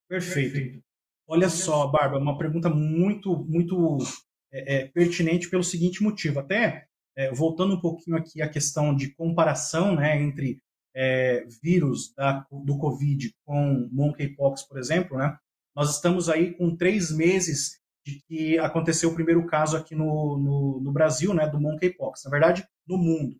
Perfeito. 0.07 0.81
Olha 1.27 1.49
só, 1.49 1.87
Bárbara, 1.87 2.21
uma 2.21 2.37
pergunta 2.37 2.69
muito, 2.69 3.35
muito 3.45 3.97
é, 4.51 4.75
é, 4.75 4.87
pertinente 4.87 5.49
pelo 5.49 5.63
seguinte 5.63 6.01
motivo. 6.01 6.39
Até 6.39 6.87
é, 7.15 7.31
voltando 7.31 7.75
um 7.75 7.81
pouquinho 7.81 8.15
aqui 8.15 8.41
à 8.41 8.47
questão 8.47 8.95
de 8.95 9.13
comparação 9.13 9.95
né, 9.95 10.19
entre 10.21 10.61
é, 11.01 11.45
vírus 11.63 12.13
da, 12.13 12.45
do 12.51 12.77
Covid 12.77 13.33
com 13.45 13.87
monkeypox, 13.89 14.63
por 14.63 14.77
exemplo, 14.77 15.17
né, 15.17 15.37
nós 15.73 15.95
estamos 15.95 16.27
aí 16.27 16.53
com 16.53 16.75
três 16.75 17.09
meses 17.09 17.79
de 18.05 18.21
que 18.27 18.59
aconteceu 18.59 19.09
o 19.09 19.15
primeiro 19.15 19.45
caso 19.45 19.77
aqui 19.77 19.95
no, 19.95 20.37
no, 20.37 20.81
no 20.81 20.91
Brasil, 20.91 21.33
né, 21.33 21.47
do 21.47 21.59
monkeypox, 21.59 22.25
na 22.25 22.31
verdade, 22.31 22.67
no 22.85 22.97
mundo. 22.97 23.37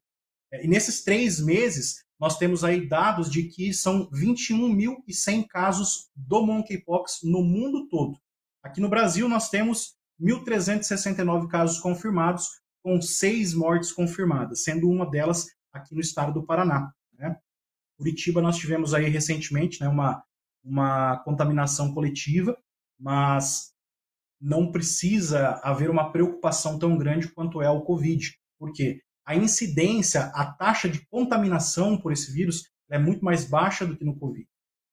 É, 0.54 0.64
e 0.64 0.70
nesses 0.70 1.04
três 1.04 1.42
meses, 1.42 2.06
nós 2.18 2.38
temos 2.38 2.64
aí 2.64 2.88
dados 2.88 3.30
de 3.30 3.44
que 3.44 3.74
são 3.74 4.10
21.100 4.12 5.46
casos 5.48 6.10
do 6.16 6.46
monkeypox 6.46 7.20
no 7.24 7.44
mundo 7.44 7.90
todo. 7.90 8.18
Aqui 8.64 8.80
no 8.80 8.90
Brasil, 8.90 9.28
nós 9.28 9.50
temos 9.50 9.98
1.369 10.22 11.48
casos 11.50 11.78
confirmados, 11.80 12.48
com 12.82 13.02
seis 13.02 13.54
mortes 13.54 13.92
confirmadas, 13.92 14.64
sendo 14.64 14.90
uma 14.90 15.10
delas 15.10 15.48
aqui 15.74 15.94
no 15.94 16.00
estado 16.00 16.34
do 16.34 16.46
Paraná. 16.46 16.94
Né? 17.18 17.38
Curitiba 18.00 18.42
nós 18.42 18.56
tivemos 18.56 18.94
aí 18.94 19.10
recentemente 19.10 19.82
né, 19.82 19.90
uma, 19.90 20.24
uma 20.64 21.18
contaminação 21.18 21.94
coletiva, 21.94 22.58
mas 22.98 23.74
não 24.42 24.72
precisa 24.72 25.60
haver 25.62 25.90
uma 25.90 26.10
preocupação 26.10 26.80
tão 26.80 26.98
grande 26.98 27.28
quanto 27.28 27.62
é 27.62 27.70
o 27.70 27.82
Covid, 27.82 28.34
porque 28.58 29.02
a 29.26 29.36
incidência, 29.36 30.32
a 30.34 30.46
taxa 30.46 30.88
de 30.88 31.06
contaminação 31.08 31.98
por 31.98 32.14
esse 32.14 32.32
vírus 32.32 32.72
é 32.90 32.98
muito 32.98 33.24
mais 33.24 33.44
baixa 33.44 33.86
do 33.86 33.98
que 33.98 34.06
no 34.06 34.18
Covid. 34.18 34.48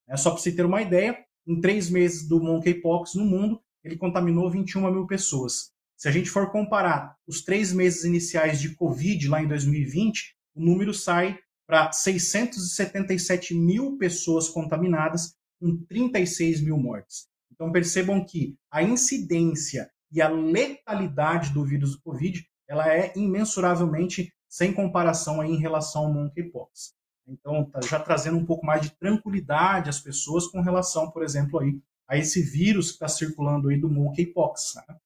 É 0.09 0.17
só 0.17 0.33
para 0.33 0.41
você 0.41 0.51
ter 0.51 0.67
uma 0.67 0.83
ideia, 0.83 1.17
em 1.47 1.61
três 1.61 1.89
meses 1.89 2.27
do 2.27 2.43
monkeypox 2.43 3.15
no 3.15 3.25
mundo, 3.25 3.63
ele 3.85 3.97
contaminou 3.97 4.51
21 4.51 4.91
mil 4.91 5.07
pessoas. 5.07 5.71
Se 5.97 6.09
a 6.09 6.11
gente 6.11 6.29
for 6.29 6.51
comparar 6.51 7.15
os 7.25 7.43
três 7.43 7.73
meses 7.73 8.03
iniciais 8.03 8.61
de 8.61 8.75
Covid 8.75 9.29
lá 9.29 9.41
em 9.41 9.47
2020, 9.47 10.35
o 10.57 10.61
número 10.61 10.93
sai 10.93 11.39
para 11.67 11.91
677 11.93 13.55
mil 13.55 13.99
pessoas 13.99 14.49
contaminadas, 14.49 15.35
com 15.61 15.77
36 15.89 16.61
mil 16.61 16.79
mortes. 16.79 17.27
Então 17.53 17.73
percebam 17.73 18.25
que 18.25 18.57
a 18.71 18.83
incidência 18.83 19.91
e 20.13 20.21
a 20.21 20.29
letalidade 20.29 21.53
do 21.53 21.65
vírus 21.65 21.93
do 21.93 22.03
Covid 22.03 22.47
ela 22.69 22.93
é 22.93 23.13
imensuravelmente 23.17 24.33
sem 24.49 24.73
comparação 24.73 25.41
aí 25.41 25.51
em 25.51 25.59
relação 25.59 26.07
ao 26.07 26.13
monkeypox. 26.13 26.95
Então, 27.27 27.65
tá 27.65 27.81
já 27.81 27.99
trazendo 27.99 28.39
um 28.39 28.47
pouco 28.47 28.65
mais 28.65 28.83
de 28.83 28.91
tranquilidade 28.91 29.91
às 29.91 30.01
pessoas 30.01 30.47
com 30.47 30.61
relação, 30.61 31.11
por 31.11 31.25
exemplo, 31.25 31.59
aí, 31.59 31.81
a 32.09 32.17
esse 32.17 32.41
vírus 32.41 32.89
que 32.89 32.95
está 32.95 33.09
circulando 33.09 33.69
aí 33.69 33.79
do 33.79 33.91
monkeypox. 33.91 34.75
Né? 34.77 34.97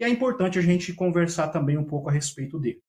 E 0.00 0.04
é 0.04 0.08
importante 0.08 0.58
a 0.58 0.62
gente 0.62 0.92
conversar 0.92 1.48
também 1.48 1.78
um 1.78 1.84
pouco 1.84 2.08
a 2.08 2.12
respeito 2.12 2.58
dele. 2.58 2.82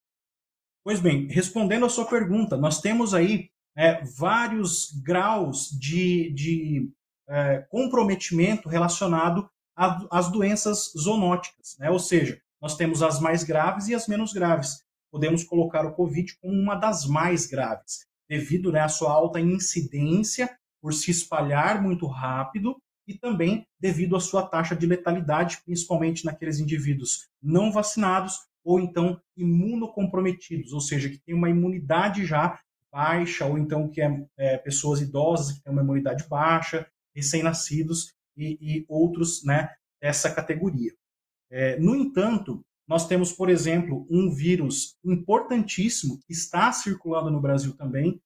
Pois 0.84 1.00
bem, 1.00 1.28
respondendo 1.28 1.86
à 1.86 1.90
sua 1.90 2.06
pergunta, 2.06 2.58
nós 2.58 2.82
temos 2.82 3.14
aí 3.14 3.50
é, 3.76 4.04
vários 4.04 4.92
graus 5.02 5.70
de, 5.80 6.30
de 6.34 6.92
é, 7.28 7.60
comprometimento 7.70 8.68
relacionado 8.68 9.50
às 9.76 10.30
doenças 10.30 10.92
zoonóticas, 10.96 11.78
né? 11.80 11.90
ou 11.90 11.98
seja, 11.98 12.40
nós 12.62 12.76
temos 12.76 13.02
as 13.02 13.20
mais 13.20 13.44
graves 13.44 13.88
e 13.88 13.96
as 13.96 14.08
menos 14.08 14.34
graves. 14.34 14.84
Podemos 15.12 15.44
colocar 15.44 15.86
o 15.86 15.94
Covid 15.94 16.38
como 16.40 16.54
uma 16.54 16.76
das 16.76 17.06
mais 17.06 17.48
graves, 17.48 18.06
devido 18.30 18.72
né, 18.72 18.82
à 18.82 18.90
sua 18.90 19.12
alta 19.12 19.40
incidência, 19.40 20.54
por 20.82 20.94
se 20.94 21.12
espalhar 21.12 21.82
muito 21.82 22.06
rápido 22.06 22.76
e 23.08 23.18
também 23.18 23.66
devido 23.80 24.16
à 24.16 24.20
sua 24.20 24.46
taxa 24.46 24.76
de 24.76 24.86
letalidade, 24.86 25.62
principalmente 25.66 26.26
naqueles 26.26 26.60
indivíduos 26.60 27.30
não 27.42 27.72
vacinados 27.72 28.38
ou 28.64 28.80
então 28.80 29.20
imunocomprometidos, 29.36 30.74
ou 30.74 30.82
seja, 30.82 31.10
que 31.10 31.18
tem 31.18 31.36
uma 31.36 31.50
imunidade 31.50 32.26
já 32.26 32.60
baixa, 32.92 33.46
ou 33.46 33.58
então 33.58 33.90
que 33.90 34.02
é, 34.02 34.26
é 34.38 34.58
pessoas 34.58 35.02
idosas 35.02 35.52
que 35.52 35.64
têm 35.64 35.74
uma 35.74 35.82
imunidade 35.82 36.28
baixa, 36.28 36.88
recém-nascidos 37.16 38.14
e, 38.38 38.58
e, 38.62 38.86
outros 38.88 39.44
né, 39.44 39.70
dessa 40.02 40.34
categoria. 40.34 40.92
É, 41.50 41.80
no 41.80 41.96
entanto, 41.96 42.64
nós 42.88 43.08
temos, 43.08 43.32
por 43.32 43.50
exemplo, 43.50 44.06
um 44.10 44.30
vírus 44.30 44.98
importantíssimo 45.04 46.20
que 46.26 46.34
está 46.34 46.72
circulando 46.72 47.32
no 47.32 47.42
Brasil 47.42 47.76
também, 47.76 48.22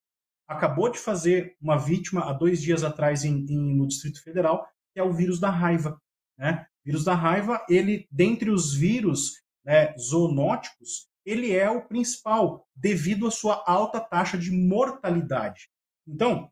acabou 0.48 0.90
de 0.90 0.98
fazer 0.98 1.56
uma 1.62 1.78
vítima 1.78 2.30
há 2.30 2.34
dois 2.34 2.62
dias 2.62 2.84
atrás 2.84 3.24
em, 3.24 3.46
em, 3.50 3.76
no 3.76 3.88
Distrito 3.88 4.24
Federal, 4.24 4.68
que 4.94 5.00
é 5.00 5.04
o 5.04 5.14
vírus 5.14 5.40
da 5.40 5.50
raiva. 5.50 6.02
Né? 6.38 6.66
O 6.82 6.86
vírus 6.86 7.04
da 7.04 7.14
raiva, 7.14 7.64
ele, 7.70 8.08
dentre 8.10 8.50
os 8.50 8.74
vírus 8.74 9.44
né, 9.68 9.94
zoonóticos, 9.98 11.10
ele 11.26 11.54
é 11.54 11.70
o 11.70 11.86
principal, 11.86 12.66
devido 12.74 13.28
à 13.28 13.32
sua 13.32 13.62
alta 13.68 14.00
taxa 14.00 14.38
de 14.38 14.50
mortalidade. 14.50 15.68
Então, 16.08 16.50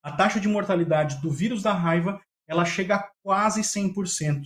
a 0.00 0.12
taxa 0.12 0.38
de 0.38 0.46
mortalidade 0.46 1.20
do 1.20 1.28
vírus 1.28 1.60
da 1.60 1.72
raiva 1.72 2.22
ela 2.46 2.64
chega 2.64 2.96
a 2.96 3.10
quase 3.22 3.62
100%. 3.62 4.44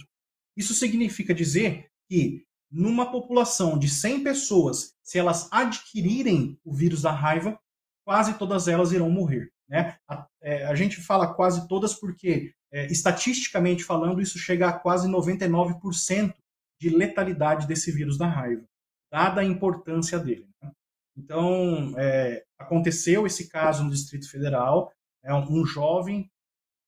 Isso 0.57 0.73
significa 0.73 1.35
dizer 1.35 1.91
que 2.09 2.45
numa 2.71 3.11
população 3.11 3.79
de 3.79 3.89
100 3.89 4.23
pessoas, 4.23 4.95
se 5.03 5.19
elas 5.19 5.49
adquirirem 5.53 6.59
o 6.65 6.73
vírus 6.73 7.03
da 7.03 7.11
raiva, 7.11 7.59
quase 8.05 8.35
todas 8.39 8.69
elas 8.69 8.93
irão 8.93 9.11
morrer. 9.11 9.51
Né? 9.69 9.97
A, 10.09 10.27
é, 10.41 10.65
a 10.67 10.75
gente 10.75 11.01
fala 11.01 11.35
quase 11.35 11.69
todas 11.69 11.95
porque, 11.95 12.55
é, 12.73 12.87
estatisticamente 12.87 13.85
falando, 13.85 14.23
isso 14.23 14.39
chega 14.39 14.69
a 14.69 14.79
quase 14.79 15.07
99% 15.09 16.35
de 16.81 16.91
letalidade 16.91 17.67
desse 17.67 17.91
vírus 17.91 18.19
da 18.19 18.27
raiva, 18.27 18.65
dada 19.11 19.41
a 19.41 19.45
importância 19.45 20.19
dele. 20.19 20.49
Né? 20.63 20.71
Então, 21.17 21.95
é, 21.97 22.45
aconteceu 22.59 23.27
esse 23.27 23.49
caso 23.49 23.85
no 23.85 23.91
Distrito 23.91 24.31
Federal, 24.31 24.93
é 25.25 25.33
um, 25.33 25.61
um 25.61 25.65
jovem, 25.65 26.31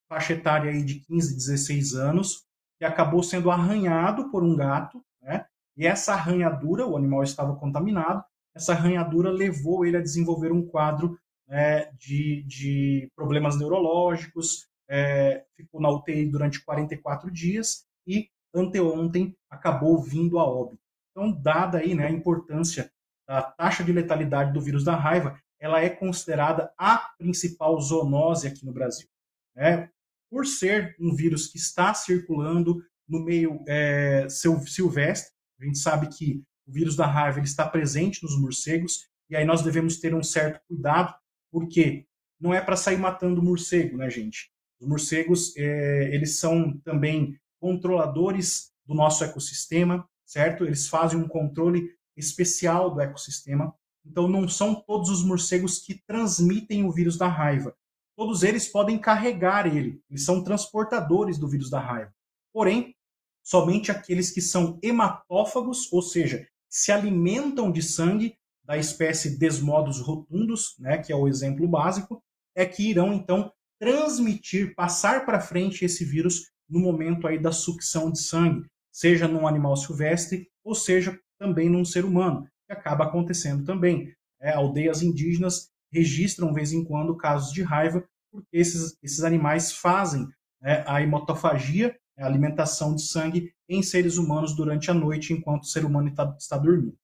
faixa 0.09 0.33
etária 0.35 0.71
aí 0.71 0.83
de 0.83 1.01
15, 1.01 1.35
16 1.35 1.95
anos, 1.95 2.45
que 2.79 2.85
acabou 2.85 3.23
sendo 3.23 3.51
arranhado 3.51 4.31
por 4.31 4.43
um 4.43 4.55
gato, 4.57 5.05
né? 5.21 5.47
E 5.77 5.87
essa 5.87 6.13
arranhadura, 6.13 6.87
o 6.87 6.97
animal 6.97 7.23
estava 7.23 7.55
contaminado, 7.57 8.25
essa 8.55 8.73
arranhadura 8.73 9.31
levou 9.31 9.87
ele 9.87 9.97
a 9.97 10.03
desenvolver 10.03 10.51
um 10.51 10.67
quadro 10.67 11.17
é, 11.49 11.91
de, 11.97 12.43
de, 12.43 13.09
problemas 13.15 13.57
neurológicos, 13.57 14.67
é, 14.89 15.45
ficou 15.57 15.81
na 15.81 15.91
UTI 15.91 16.27
durante 16.27 16.65
44 16.65 17.31
dias 17.31 17.87
e 18.07 18.29
anteontem 18.55 19.37
acabou 19.51 20.03
vindo 20.03 20.39
a 20.39 20.45
óbito. 20.45 20.83
Então, 21.11 21.33
dada 21.33 21.79
aí 21.79 21.95
né, 21.95 22.07
a 22.07 22.11
importância 22.11 22.91
da 23.27 23.43
taxa 23.43 23.85
de 23.85 23.93
letalidade 23.93 24.53
do 24.53 24.61
vírus 24.61 24.85
da 24.85 24.95
raiva, 24.97 25.39
ela 25.61 25.81
é 25.81 25.91
considerada 25.91 26.73
a 26.79 26.99
principal 27.19 27.79
zoonose 27.81 28.47
aqui 28.47 28.65
no 28.65 28.73
Brasil. 28.73 29.09
Né? 29.55 29.91
Por 30.31 30.47
ser 30.47 30.97
um 31.01 31.15
vírus 31.15 31.49
que 31.49 31.59
está 31.59 31.93
circulando 31.93 32.83
no 33.09 33.25
meio 33.25 33.63
é, 33.67 34.27
silvestre, 34.29 35.33
a 35.61 35.65
gente 35.65 35.79
sabe 35.79 36.09
que 36.09 36.43
o 36.67 36.73
vírus 36.73 36.95
da 36.95 37.07
raiva 37.07 37.39
ele 37.39 37.47
está 37.47 37.69
presente 37.69 38.23
nos 38.23 38.39
morcegos, 38.39 39.09
e 39.31 39.37
aí 39.37 39.45
nós 39.45 39.63
devemos 39.63 39.99
ter 39.99 40.15
um 40.15 40.23
certo 40.23 40.61
cuidado, 40.69 41.15
porque 41.51 42.07
não 42.41 42.55
é 42.55 42.61
para 42.61 42.77
sair 42.77 42.99
matando 42.99 43.43
morcego, 43.43 43.97
né, 43.97 44.09
gente? 44.09 44.51
Os 44.81 44.87
morcegos, 44.87 45.57
é, 45.57 46.15
eles 46.15 46.39
são 46.39 46.79
também 46.79 47.39
controladores 47.61 48.73
do 48.87 48.95
nosso 48.95 49.25
ecossistema, 49.25 50.09
certo? 50.25 50.65
Eles 50.65 50.89
fazem 50.89 51.19
um 51.19 51.29
controle 51.29 51.91
especial 52.17 52.91
do 52.91 53.01
ecossistema. 53.01 53.75
Então, 54.05 54.29
não 54.29 54.49
são 54.49 54.75
todos 54.75 55.11
os 55.11 55.25
morcegos 55.25 55.79
que 55.79 56.03
transmitem 56.07 56.85
o 56.85 56.93
vírus 56.93 57.17
da 57.19 57.29
raiva. 57.29 57.75
Todos 58.17 58.43
eles 58.43 58.67
podem 58.67 58.99
carregar 58.99 59.67
ele. 59.67 60.03
Eles 60.11 60.25
são 60.25 60.43
transportadores 60.43 61.39
do 61.39 61.49
vírus 61.49 61.71
da 61.71 61.79
raiva. 61.79 62.13
Porém, 62.53 62.97
somente 63.45 63.91
aqueles 63.91 64.31
que 64.31 64.41
são 64.41 64.79
hematófagos, 64.83 65.93
ou 65.93 66.03
seja, 66.03 66.47
se 66.69 66.91
alimentam 66.91 67.71
de 67.71 67.83
sangue 67.83 68.37
da 68.65 68.77
espécie 68.77 69.39
Desmodus 69.39 70.01
rotundus, 70.01 70.75
né, 70.79 70.99
que 70.99 71.13
é 71.13 71.17
o 71.17 71.29
exemplo 71.29 71.67
básico, 71.67 72.23
é 72.55 72.67
que 72.67 72.91
irão 72.91 73.15
então 73.15 73.53
transmitir, 73.79 74.75
passar 74.75 75.25
para 75.25 75.41
frente 75.41 75.85
esse 75.85 76.05
vírus 76.05 76.51
no 76.69 76.81
momento 76.81 77.27
aí 77.27 77.39
da 77.39 77.53
sucção 77.53 78.11
de 78.11 78.21
sangue, 78.21 78.67
seja 78.93 79.29
num 79.29 79.47
animal 79.47 79.77
silvestre 79.77 80.49
ou 80.65 80.75
seja 80.75 81.19
também 81.39 81.69
num 81.69 81.85
ser 81.85 82.05
humano, 82.05 82.47
que 82.67 82.73
acaba 82.73 83.05
acontecendo 83.05 83.65
também. 83.65 84.13
É, 84.41 84.53
aldeias 84.53 85.03
indígenas 85.03 85.71
registram, 85.93 86.49
de 86.49 86.55
vez 86.55 86.73
em 86.73 86.85
quando, 86.85 87.17
casos 87.17 87.53
de 87.53 87.63
raiva, 87.63 88.05
porque 88.31 88.57
esses, 88.57 88.97
esses 89.03 89.25
animais 89.25 89.73
fazem 89.73 90.27
né, 90.61 90.85
a 90.87 91.01
hemotofagia, 91.01 91.97
a 92.19 92.27
alimentação 92.27 92.95
de 92.95 93.03
sangue 93.03 93.53
em 93.69 93.83
seres 93.83 94.19
humanos 94.19 94.55
durante 94.55 94.91
a 94.91 94.95
noite, 94.95 95.33
enquanto 95.33 95.63
o 95.63 95.69
ser 95.69 95.85
humano 95.85 96.09
está, 96.09 96.35
está 96.39 96.59
dormindo. 96.59 96.97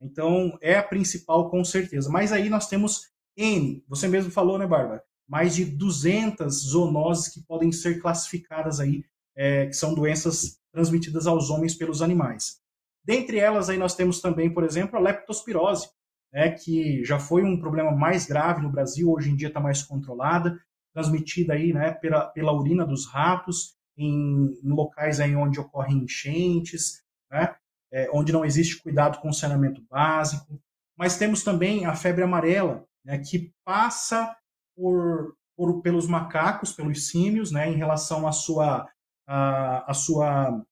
Então, 0.00 0.56
é 0.60 0.76
a 0.76 0.82
principal, 0.82 1.50
com 1.50 1.64
certeza. 1.64 2.10
Mas 2.10 2.32
aí 2.32 2.48
nós 2.48 2.68
temos 2.68 3.10
N, 3.36 3.82
você 3.88 4.08
mesmo 4.08 4.30
falou, 4.30 4.58
né, 4.58 4.66
Bárbara? 4.66 5.02
Mais 5.28 5.54
de 5.54 5.64
200 5.64 6.70
zoonoses 6.70 7.28
que 7.28 7.42
podem 7.42 7.72
ser 7.72 8.00
classificadas 8.00 8.80
aí, 8.80 9.04
é, 9.36 9.66
que 9.66 9.74
são 9.74 9.94
doenças 9.94 10.58
transmitidas 10.72 11.26
aos 11.26 11.50
homens 11.50 11.74
pelos 11.74 12.02
animais. 12.02 12.58
Dentre 13.04 13.38
elas, 13.38 13.68
aí 13.68 13.78
nós 13.78 13.94
temos 13.94 14.20
também, 14.20 14.52
por 14.52 14.64
exemplo, 14.64 14.98
a 14.98 15.00
leptospirose, 15.00 15.88
né, 16.32 16.50
que 16.50 17.04
já 17.04 17.18
foi 17.18 17.44
um 17.44 17.58
problema 17.58 17.92
mais 17.92 18.26
grave 18.26 18.60
no 18.60 18.70
Brasil, 18.70 19.10
hoje 19.10 19.30
em 19.30 19.36
dia 19.36 19.48
está 19.48 19.60
mais 19.60 19.82
controlada, 19.82 20.60
transmitida 20.92 21.54
aí, 21.54 21.72
né, 21.72 21.92
pela, 21.92 22.26
pela 22.26 22.52
urina 22.52 22.84
dos 22.84 23.06
ratos, 23.06 23.76
em, 23.96 24.58
em 24.62 24.68
locais 24.68 25.20
aí 25.20 25.34
onde 25.34 25.60
ocorrem 25.60 25.98
enchentes, 25.98 27.02
né, 27.30 27.54
é, 27.92 28.10
onde 28.12 28.32
não 28.32 28.44
existe 28.44 28.82
cuidado 28.82 29.18
com 29.20 29.28
o 29.28 29.34
saneamento 29.34 29.82
básico. 29.88 30.60
Mas 30.96 31.16
temos 31.16 31.42
também 31.44 31.86
a 31.86 31.94
febre 31.94 32.24
amarela, 32.24 32.84
né, 33.04 33.18
que 33.18 33.52
passa 33.64 34.34
por, 34.76 35.34
por, 35.56 35.80
pelos 35.82 36.06
macacos, 36.06 36.72
pelos 36.72 37.08
símios, 37.08 37.50
né, 37.50 37.68
em 37.68 37.76
relação 37.76 38.26
à 38.26 38.32
sua, 38.32 38.86
à, 39.26 39.92
sua 39.94 40.62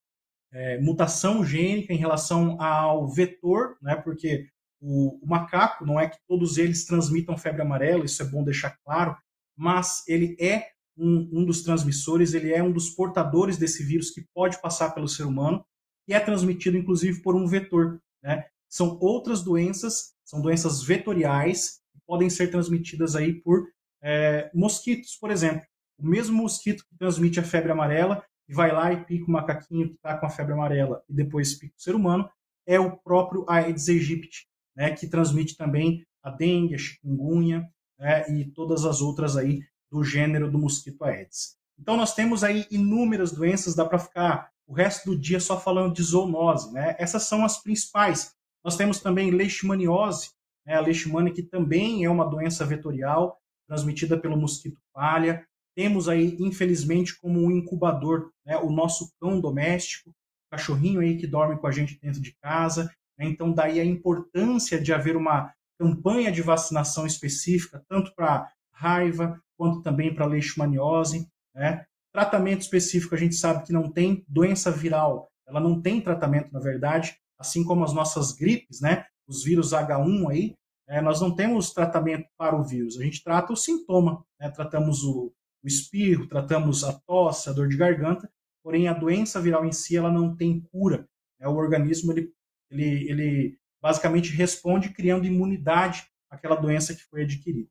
é, 0.52 0.78
mutação 0.80 1.44
gênica 1.44 1.92
em 1.92 1.98
relação 1.98 2.60
ao 2.60 3.08
vetor, 3.08 3.76
né, 3.80 3.96
porque 3.96 4.46
o, 4.80 5.18
o, 5.24 5.26
macaco, 5.26 5.86
não 5.86 5.98
é 5.98 6.08
que 6.08 6.18
todos 6.28 6.58
eles 6.58 6.84
transmitam 6.84 7.38
febre 7.38 7.62
amarela, 7.62 8.04
isso 8.04 8.22
é 8.22 8.26
bom 8.26 8.44
deixar 8.44 8.76
claro, 8.84 9.16
mas 9.56 10.06
ele 10.06 10.36
é 10.38 10.68
um, 10.96 11.28
um 11.32 11.44
dos 11.44 11.62
transmissores, 11.62 12.34
ele 12.34 12.52
é 12.52 12.62
um 12.62 12.70
dos 12.70 12.90
portadores 12.90 13.56
desse 13.56 13.82
vírus 13.82 14.10
que 14.10 14.26
pode 14.34 14.60
passar 14.60 14.90
pelo 14.90 15.08
ser 15.08 15.24
humano 15.24 15.64
e 16.06 16.14
é 16.14 16.20
transmitido 16.20 16.76
inclusive 16.76 17.22
por 17.22 17.34
um 17.34 17.46
vetor. 17.46 18.00
Né? 18.22 18.44
São 18.68 18.98
outras 19.00 19.42
doenças, 19.42 20.14
são 20.24 20.40
doenças 20.40 20.82
vetoriais 20.82 21.80
que 21.92 22.00
podem 22.06 22.28
ser 22.30 22.50
transmitidas 22.50 23.16
aí 23.16 23.32
por 23.40 23.66
é, 24.04 24.50
mosquitos, 24.54 25.16
por 25.16 25.30
exemplo. 25.30 25.66
O 25.98 26.06
mesmo 26.06 26.36
mosquito 26.36 26.84
que 26.86 26.96
transmite 26.96 27.40
a 27.40 27.42
febre 27.42 27.72
amarela, 27.72 28.22
e 28.46 28.54
vai 28.54 28.70
lá 28.70 28.92
e 28.92 29.04
pica 29.04 29.24
o 29.26 29.30
macaquinho 29.30 29.88
que 29.88 29.94
está 29.94 30.18
com 30.18 30.26
a 30.26 30.30
febre 30.30 30.52
amarela 30.52 31.02
e 31.08 31.14
depois 31.14 31.54
pica 31.54 31.74
o 31.76 31.82
ser 31.82 31.94
humano, 31.94 32.28
é 32.66 32.78
o 32.78 32.96
próprio 32.96 33.44
Aedes 33.48 33.88
aegypti, 33.88 34.46
né, 34.76 34.90
que 34.90 35.06
transmite 35.06 35.56
também 35.56 36.04
a 36.22 36.30
dengue, 36.30 36.74
a 36.74 36.78
chikungunya 36.78 37.66
né, 37.98 38.30
e 38.30 38.44
todas 38.44 38.84
as 38.84 39.00
outras 39.00 39.36
aí 39.36 39.60
do 39.90 40.02
gênero 40.02 40.50
do 40.50 40.58
mosquito 40.58 41.04
Aedes. 41.04 41.56
Então 41.78 41.96
nós 41.96 42.14
temos 42.14 42.44
aí 42.44 42.66
inúmeras 42.70 43.32
doenças, 43.32 43.74
dá 43.74 43.84
para 43.84 43.98
ficar 43.98 44.50
o 44.66 44.72
resto 44.72 45.10
do 45.10 45.18
dia 45.18 45.40
só 45.40 45.60
falando 45.60 45.94
de 45.94 46.02
zoonose, 46.02 46.72
né? 46.72 46.96
Essas 46.98 47.24
são 47.24 47.44
as 47.44 47.62
principais. 47.62 48.34
Nós 48.64 48.76
temos 48.76 48.98
também 48.98 49.30
leishmaniose, 49.30 50.30
né? 50.64 50.76
a 50.76 50.80
leishmania 50.80 51.34
que 51.34 51.42
também 51.42 52.04
é 52.04 52.08
uma 52.08 52.24
doença 52.24 52.64
vetorial 52.64 53.38
transmitida 53.66 54.18
pelo 54.18 54.36
mosquito 54.36 54.80
palha, 54.92 55.44
temos 55.76 56.08
aí, 56.08 56.36
infelizmente, 56.38 57.18
como 57.18 57.40
um 57.40 57.50
incubador, 57.50 58.30
né, 58.46 58.56
o 58.58 58.70
nosso 58.70 59.10
cão 59.20 59.40
doméstico, 59.40 60.14
cachorrinho 60.50 61.00
aí 61.00 61.16
que 61.16 61.26
dorme 61.26 61.58
com 61.58 61.66
a 61.66 61.72
gente 61.72 61.98
dentro 62.00 62.20
de 62.20 62.34
casa. 62.40 62.84
Né, 63.18 63.26
então, 63.26 63.52
daí 63.52 63.80
a 63.80 63.84
importância 63.84 64.80
de 64.80 64.92
haver 64.92 65.16
uma 65.16 65.52
campanha 65.78 66.30
de 66.30 66.42
vacinação 66.42 67.06
específica, 67.06 67.82
tanto 67.88 68.14
para 68.14 68.48
raiva, 68.72 69.40
quanto 69.56 69.82
também 69.82 70.14
para 70.14 70.26
leishmaniose. 70.26 71.28
Né. 71.54 71.84
Tratamento 72.12 72.62
específico 72.62 73.14
a 73.14 73.18
gente 73.18 73.34
sabe 73.34 73.64
que 73.64 73.72
não 73.72 73.90
tem, 73.90 74.24
doença 74.28 74.70
viral, 74.70 75.28
ela 75.46 75.60
não 75.60 75.80
tem 75.80 76.00
tratamento, 76.00 76.52
na 76.52 76.60
verdade, 76.60 77.16
assim 77.38 77.64
como 77.64 77.84
as 77.84 77.92
nossas 77.92 78.32
gripes, 78.32 78.80
né, 78.80 79.04
os 79.26 79.42
vírus 79.42 79.72
H1 79.72 80.30
aí, 80.30 80.54
é, 80.86 81.00
nós 81.00 81.20
não 81.20 81.34
temos 81.34 81.72
tratamento 81.72 82.28
para 82.36 82.56
o 82.56 82.64
vírus, 82.64 82.98
a 82.98 83.02
gente 83.02 83.22
trata 83.22 83.52
o 83.52 83.56
sintoma, 83.56 84.24
né, 84.38 84.50
tratamos 84.50 85.02
o, 85.02 85.32
o 85.62 85.66
espirro, 85.66 86.28
tratamos 86.28 86.84
a 86.84 86.92
tosse, 86.92 87.48
a 87.48 87.52
dor 87.52 87.68
de 87.68 87.76
garganta, 87.76 88.30
porém 88.62 88.88
a 88.88 88.92
doença 88.92 89.40
viral 89.40 89.64
em 89.64 89.72
si 89.72 89.96
ela 89.96 90.10
não 90.10 90.34
tem 90.36 90.60
cura. 90.60 91.08
Né? 91.38 91.48
O 91.48 91.54
organismo 91.54 92.12
ele, 92.12 92.32
ele, 92.70 93.10
ele 93.10 93.58
basicamente 93.80 94.30
responde 94.30 94.90
criando 94.90 95.26
imunidade 95.26 96.06
àquela 96.30 96.56
doença 96.56 96.94
que 96.94 97.04
foi 97.04 97.22
adquirida. 97.22 97.68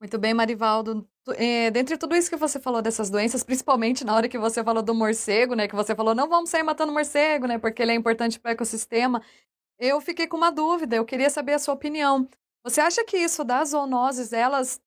Muito 0.00 0.18
bem, 0.18 0.34
Marivaldo. 0.34 1.08
É, 1.36 1.70
dentre 1.70 1.96
tudo 1.96 2.16
isso 2.16 2.28
que 2.28 2.36
você 2.36 2.58
falou 2.58 2.82
dessas 2.82 3.08
doenças, 3.08 3.44
principalmente 3.44 4.04
na 4.04 4.16
hora 4.16 4.28
que 4.28 4.36
você 4.36 4.62
falou 4.64 4.82
do 4.82 4.92
morcego, 4.92 5.54
né? 5.54 5.68
Que 5.68 5.76
você 5.76 5.94
falou, 5.94 6.12
não 6.12 6.28
vamos 6.28 6.50
sair 6.50 6.64
matando 6.64 6.92
morcego, 6.92 7.46
né? 7.46 7.56
Porque 7.56 7.80
ele 7.80 7.92
é 7.92 7.94
importante 7.94 8.40
para 8.40 8.50
o 8.50 8.52
ecossistema. 8.52 9.22
Eu 9.84 10.00
fiquei 10.00 10.28
com 10.28 10.36
uma 10.36 10.52
dúvida, 10.52 10.94
eu 10.94 11.04
queria 11.04 11.28
saber 11.28 11.54
a 11.54 11.58
sua 11.58 11.74
opinião. 11.74 12.28
Você 12.62 12.80
acha 12.80 13.04
que 13.04 13.16
isso 13.16 13.42
das 13.42 13.70
zoonoses, 13.70 14.32
elas 14.32 14.80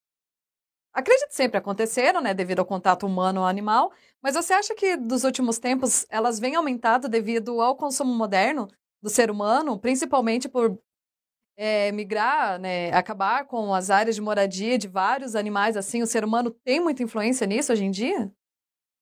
acredito 0.93 1.31
sempre 1.31 1.57
aconteceram, 1.57 2.21
né, 2.21 2.33
devido 2.33 2.59
ao 2.59 2.65
contato 2.65 3.05
humano-animal, 3.05 3.91
mas 4.23 4.35
você 4.35 4.53
acha 4.53 4.73
que 4.73 4.95
dos 4.95 5.25
últimos 5.25 5.59
tempos 5.59 6.05
elas 6.09 6.39
vêm 6.39 6.55
aumentado 6.55 7.09
devido 7.09 7.59
ao 7.59 7.75
consumo 7.75 8.15
moderno 8.15 8.69
do 9.03 9.09
ser 9.09 9.29
humano, 9.29 9.77
principalmente 9.77 10.47
por 10.47 10.79
é, 11.57 11.91
migrar, 11.91 12.57
né, 12.57 12.89
acabar 12.93 13.45
com 13.45 13.73
as 13.73 13.89
áreas 13.89 14.15
de 14.15 14.21
moradia 14.21 14.77
de 14.77 14.87
vários 14.87 15.35
animais 15.35 15.75
assim? 15.75 16.01
O 16.01 16.07
ser 16.07 16.23
humano 16.23 16.51
tem 16.63 16.79
muita 16.79 17.03
influência 17.03 17.45
nisso 17.45 17.73
hoje 17.73 17.83
em 17.83 17.91
dia? 17.91 18.31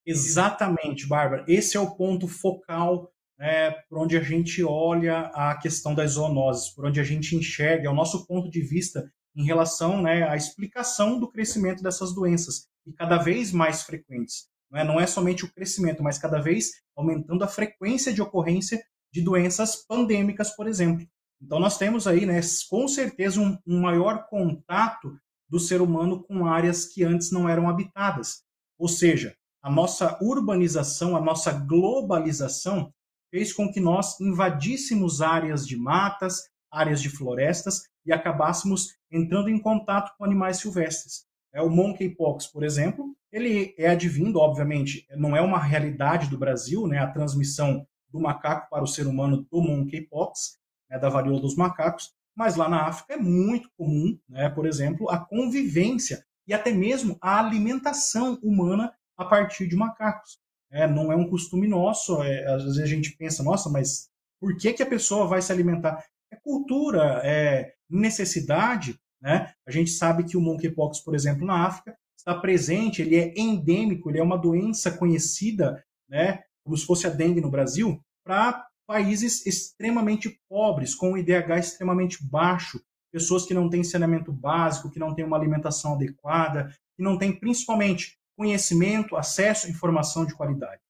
Exatamente, 0.04 1.06
Bárbara. 1.06 1.44
Esse 1.46 1.76
é 1.76 1.80
o 1.80 1.94
ponto 1.94 2.26
focal 2.26 3.13
né, 3.38 3.70
por 3.88 3.98
onde 3.98 4.16
a 4.16 4.22
gente 4.22 4.62
olha 4.62 5.30
a 5.34 5.56
questão 5.56 5.94
das 5.94 6.12
zoonoses, 6.12 6.70
por 6.70 6.86
onde 6.86 7.00
a 7.00 7.04
gente 7.04 7.36
enxerga, 7.36 7.88
é 7.88 7.90
o 7.90 7.94
nosso 7.94 8.26
ponto 8.26 8.50
de 8.50 8.60
vista 8.60 9.10
em 9.36 9.44
relação 9.44 10.00
né, 10.00 10.28
à 10.28 10.36
explicação 10.36 11.18
do 11.18 11.28
crescimento 11.28 11.82
dessas 11.82 12.14
doenças, 12.14 12.66
e 12.86 12.92
cada 12.92 13.18
vez 13.18 13.52
mais 13.52 13.82
frequentes. 13.82 14.46
Não 14.70 14.80
é, 14.80 14.84
não 14.84 15.00
é 15.00 15.06
somente 15.06 15.44
o 15.44 15.52
crescimento, 15.52 16.02
mas 16.02 16.18
cada 16.18 16.40
vez 16.40 16.72
aumentando 16.96 17.42
a 17.44 17.48
frequência 17.48 18.12
de 18.12 18.22
ocorrência 18.22 18.82
de 19.12 19.22
doenças 19.22 19.76
pandêmicas, 19.86 20.54
por 20.54 20.66
exemplo. 20.66 21.06
Então, 21.40 21.60
nós 21.60 21.76
temos 21.78 22.06
aí, 22.06 22.26
né, 22.26 22.40
com 22.70 22.88
certeza, 22.88 23.40
um, 23.40 23.58
um 23.66 23.80
maior 23.80 24.26
contato 24.28 25.16
do 25.48 25.58
ser 25.60 25.80
humano 25.80 26.22
com 26.22 26.46
áreas 26.46 26.86
que 26.86 27.04
antes 27.04 27.30
não 27.30 27.48
eram 27.48 27.68
habitadas. 27.68 28.42
Ou 28.78 28.88
seja, 28.88 29.36
a 29.62 29.70
nossa 29.70 30.18
urbanização, 30.20 31.16
a 31.16 31.20
nossa 31.20 31.52
globalização 31.52 32.92
fez 33.34 33.52
com 33.52 33.68
que 33.68 33.80
nós 33.80 34.20
invadíssemos 34.20 35.20
áreas 35.20 35.66
de 35.66 35.76
matas, 35.76 36.48
áreas 36.70 37.02
de 37.02 37.10
florestas 37.10 37.82
e 38.06 38.12
acabássemos 38.12 38.94
entrando 39.10 39.50
em 39.50 39.58
contato 39.58 40.16
com 40.16 40.24
animais 40.24 40.58
silvestres. 40.58 41.26
É, 41.52 41.60
o 41.60 41.68
monkeypox, 41.68 42.46
por 42.46 42.62
exemplo, 42.62 43.12
ele 43.32 43.74
é 43.76 43.88
advindo, 43.88 44.38
obviamente, 44.38 45.04
não 45.16 45.36
é 45.36 45.40
uma 45.40 45.58
realidade 45.58 46.30
do 46.30 46.38
Brasil, 46.38 46.86
né, 46.86 46.98
a 46.98 47.10
transmissão 47.10 47.84
do 48.08 48.20
macaco 48.20 48.70
para 48.70 48.84
o 48.84 48.86
ser 48.86 49.08
humano 49.08 49.44
do 49.50 49.60
monkeypox, 49.60 50.56
né, 50.88 50.96
da 50.96 51.08
varíola 51.08 51.40
dos 51.40 51.56
macacos, 51.56 52.12
mas 52.36 52.54
lá 52.54 52.68
na 52.68 52.86
África 52.86 53.14
é 53.14 53.16
muito 53.16 53.68
comum, 53.76 54.16
né, 54.28 54.48
por 54.48 54.64
exemplo, 54.64 55.10
a 55.10 55.18
convivência 55.18 56.24
e 56.46 56.54
até 56.54 56.70
mesmo 56.70 57.18
a 57.20 57.40
alimentação 57.40 58.38
humana 58.44 58.94
a 59.16 59.24
partir 59.24 59.66
de 59.66 59.74
macacos. 59.74 60.38
É, 60.74 60.88
não 60.88 61.12
é 61.12 61.16
um 61.16 61.28
costume 61.28 61.68
nosso. 61.68 62.20
É, 62.22 62.44
às 62.52 62.64
vezes 62.64 62.80
a 62.80 62.86
gente 62.86 63.16
pensa, 63.16 63.42
nossa, 63.42 63.70
mas 63.70 64.08
por 64.40 64.56
que, 64.56 64.72
que 64.72 64.82
a 64.82 64.86
pessoa 64.86 65.26
vai 65.26 65.40
se 65.40 65.52
alimentar? 65.52 66.04
É 66.32 66.36
cultura, 66.36 67.22
é 67.24 67.72
necessidade. 67.88 68.98
Né? 69.22 69.52
A 69.66 69.70
gente 69.70 69.90
sabe 69.90 70.24
que 70.24 70.36
o 70.36 70.40
monkeypox, 70.40 71.00
por 71.00 71.14
exemplo, 71.14 71.46
na 71.46 71.64
África, 71.64 71.96
está 72.18 72.34
presente, 72.34 73.02
ele 73.02 73.16
é 73.16 73.34
endêmico, 73.38 74.10
ele 74.10 74.18
é 74.18 74.22
uma 74.22 74.38
doença 74.38 74.90
conhecida, 74.90 75.84
né, 76.08 76.42
como 76.64 76.76
se 76.76 76.86
fosse 76.86 77.06
a 77.06 77.10
dengue 77.10 77.40
no 77.40 77.50
Brasil, 77.50 78.00
para 78.24 78.66
países 78.86 79.44
extremamente 79.46 80.40
pobres, 80.48 80.94
com 80.94 81.12
um 81.12 81.18
IDH 81.18 81.58
extremamente 81.58 82.24
baixo, 82.26 82.80
pessoas 83.12 83.44
que 83.44 83.54
não 83.54 83.68
têm 83.68 83.84
saneamento 83.84 84.32
básico, 84.32 84.90
que 84.90 84.98
não 84.98 85.14
têm 85.14 85.24
uma 85.24 85.36
alimentação 85.36 85.94
adequada, 85.94 86.74
que 86.96 87.02
não 87.02 87.18
têm 87.18 87.38
principalmente 87.38 88.18
conhecimento, 88.36 89.16
acesso 89.16 89.66
à 89.66 89.70
informação 89.70 90.24
de 90.24 90.34
qualidade. 90.34 90.80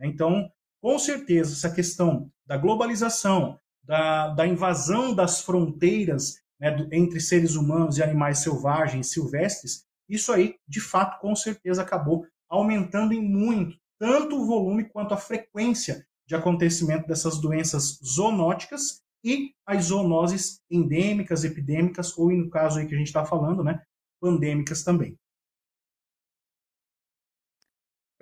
Então, 0.00 0.50
com 0.80 0.98
certeza, 0.98 1.52
essa 1.52 1.74
questão 1.74 2.30
da 2.46 2.56
globalização, 2.56 3.58
da, 3.84 4.28
da 4.28 4.46
invasão 4.46 5.14
das 5.14 5.40
fronteiras 5.40 6.40
né, 6.60 6.70
do, 6.70 6.92
entre 6.92 7.20
seres 7.20 7.54
humanos 7.54 7.98
e 7.98 8.02
animais 8.02 8.38
selvagens, 8.38 9.10
silvestres, 9.10 9.84
isso 10.08 10.32
aí, 10.32 10.56
de 10.68 10.80
fato, 10.80 11.20
com 11.20 11.34
certeza 11.34 11.82
acabou 11.82 12.26
aumentando 12.48 13.14
em 13.14 13.22
muito, 13.22 13.76
tanto 13.98 14.36
o 14.36 14.46
volume 14.46 14.84
quanto 14.84 15.14
a 15.14 15.16
frequência 15.16 16.06
de 16.26 16.34
acontecimento 16.34 17.06
dessas 17.06 17.40
doenças 17.40 17.98
zoonóticas 18.04 19.02
e 19.24 19.54
as 19.66 19.86
zoonoses 19.86 20.60
endêmicas, 20.70 21.44
epidêmicas, 21.44 22.16
ou 22.18 22.30
no 22.30 22.50
caso 22.50 22.78
aí 22.78 22.86
que 22.86 22.94
a 22.94 22.98
gente 22.98 23.06
está 23.06 23.24
falando, 23.24 23.62
né, 23.62 23.80
pandêmicas 24.20 24.82
também. 24.82 25.16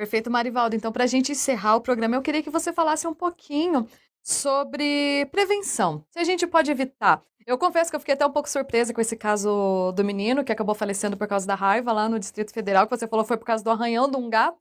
Perfeito, 0.00 0.30
Marivaldo. 0.30 0.74
Então, 0.74 0.90
para 0.90 1.04
a 1.04 1.06
gente 1.06 1.32
encerrar 1.32 1.76
o 1.76 1.80
programa, 1.82 2.16
eu 2.16 2.22
queria 2.22 2.42
que 2.42 2.48
você 2.48 2.72
falasse 2.72 3.06
um 3.06 3.12
pouquinho 3.12 3.86
sobre 4.22 5.26
prevenção. 5.26 6.02
Se 6.10 6.18
a 6.18 6.24
gente 6.24 6.46
pode 6.46 6.70
evitar. 6.70 7.22
Eu 7.46 7.58
confesso 7.58 7.90
que 7.90 7.96
eu 7.96 8.00
fiquei 8.00 8.14
até 8.14 8.24
um 8.24 8.32
pouco 8.32 8.48
surpresa 8.48 8.94
com 8.94 9.00
esse 9.02 9.14
caso 9.14 9.92
do 9.92 10.02
menino 10.02 10.42
que 10.42 10.50
acabou 10.50 10.74
falecendo 10.74 11.18
por 11.18 11.28
causa 11.28 11.46
da 11.46 11.54
raiva 11.54 11.92
lá 11.92 12.08
no 12.08 12.18
Distrito 12.18 12.50
Federal, 12.50 12.86
que 12.86 12.96
você 12.96 13.06
falou 13.06 13.26
foi 13.26 13.36
por 13.36 13.44
causa 13.44 13.62
do 13.62 13.68
arranhão 13.68 14.10
de 14.10 14.16
um 14.16 14.30
gato. 14.30 14.56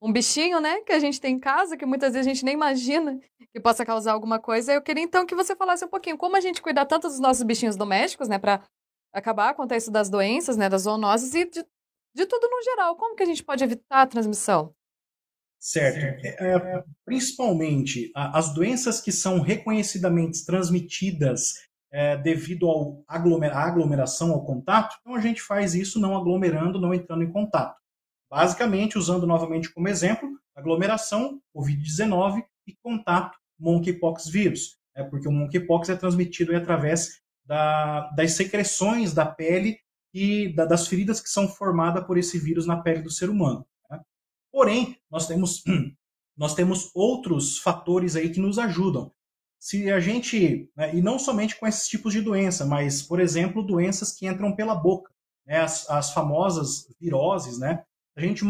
Um 0.00 0.10
bichinho, 0.10 0.62
né, 0.62 0.80
que 0.80 0.94
a 0.94 0.98
gente 0.98 1.20
tem 1.20 1.34
em 1.34 1.38
casa, 1.38 1.76
que 1.76 1.84
muitas 1.84 2.14
vezes 2.14 2.26
a 2.26 2.32
gente 2.32 2.42
nem 2.42 2.54
imagina 2.54 3.20
que 3.52 3.60
possa 3.60 3.84
causar 3.84 4.14
alguma 4.14 4.38
coisa. 4.38 4.72
Eu 4.72 4.80
queria 4.80 5.04
então 5.04 5.26
que 5.26 5.34
você 5.34 5.54
falasse 5.54 5.84
um 5.84 5.88
pouquinho 5.88 6.16
como 6.16 6.36
a 6.36 6.40
gente 6.40 6.62
cuidar 6.62 6.86
tanto 6.86 7.06
dos 7.06 7.20
nossos 7.20 7.42
bichinhos 7.42 7.76
domésticos, 7.76 8.28
né, 8.28 8.38
para 8.38 8.62
acabar 9.12 9.52
com 9.52 9.66
isso 9.74 9.90
das 9.90 10.08
doenças, 10.08 10.56
né, 10.56 10.70
das 10.70 10.82
zoonoses 10.84 11.34
e 11.34 11.44
de 11.44 11.66
de 12.14 12.26
tudo 12.26 12.48
no 12.48 12.62
geral. 12.62 12.96
Como 12.96 13.16
que 13.16 13.22
a 13.22 13.26
gente 13.26 13.42
pode 13.42 13.62
evitar 13.64 14.02
a 14.02 14.06
transmissão? 14.06 14.74
Certo. 15.58 16.24
É, 16.24 16.54
é 16.54 16.84
principalmente 17.04 18.10
as 18.14 18.54
doenças 18.54 19.00
que 19.00 19.12
são 19.12 19.40
reconhecidamente 19.40 20.44
transmitidas 20.44 21.52
é, 21.92 22.16
devido 22.16 22.68
ao 22.68 23.02
aglomer 23.06 23.54
à 23.54 23.64
aglomeração, 23.64 24.32
ao 24.32 24.44
contato, 24.44 24.96
então 25.00 25.14
a 25.14 25.20
gente 25.20 25.42
faz 25.42 25.74
isso 25.74 26.00
não 26.00 26.16
aglomerando, 26.16 26.80
não 26.80 26.94
entrando 26.94 27.24
em 27.24 27.32
contato. 27.32 27.76
Basicamente, 28.30 28.96
usando 28.96 29.26
novamente 29.26 29.72
como 29.72 29.88
exemplo, 29.88 30.28
aglomeração, 30.54 31.40
Covid-19 31.54 32.44
e 32.66 32.76
contato, 32.82 33.36
monkeypox 33.58 34.28
vírus. 34.28 34.78
É 34.94 35.02
porque 35.02 35.28
o 35.28 35.32
monkeypox 35.32 35.88
é 35.88 35.96
transmitido 35.96 36.56
através 36.56 37.20
da, 37.44 38.08
das 38.10 38.32
secreções 38.32 39.12
da 39.12 39.26
pele 39.26 39.78
e 40.12 40.52
da, 40.54 40.64
das 40.64 40.86
feridas 40.86 41.20
que 41.20 41.28
são 41.28 41.48
formadas 41.48 42.04
por 42.06 42.18
esse 42.18 42.38
vírus 42.38 42.66
na 42.66 42.80
pele 42.80 43.02
do 43.02 43.10
ser 43.10 43.30
humano. 43.30 43.66
Né? 43.90 44.00
Porém, 44.52 44.96
nós 45.10 45.26
temos, 45.26 45.62
nós 46.36 46.54
temos 46.54 46.90
outros 46.94 47.58
fatores 47.58 48.16
aí 48.16 48.30
que 48.30 48.40
nos 48.40 48.58
ajudam. 48.58 49.12
Se 49.58 49.90
a 49.90 50.00
gente, 50.00 50.70
né, 50.74 50.94
e 50.94 51.02
não 51.02 51.18
somente 51.18 51.58
com 51.58 51.66
esses 51.66 51.86
tipos 51.86 52.12
de 52.12 52.22
doença, 52.22 52.64
mas, 52.64 53.02
por 53.02 53.20
exemplo, 53.20 53.62
doenças 53.62 54.12
que 54.12 54.26
entram 54.26 54.56
pela 54.56 54.74
boca, 54.74 55.12
né, 55.46 55.60
as, 55.60 55.88
as 55.90 56.12
famosas 56.12 56.86
viroses, 56.98 57.58
né? 57.58 57.84
A 58.16 58.20
gente 58.20 58.42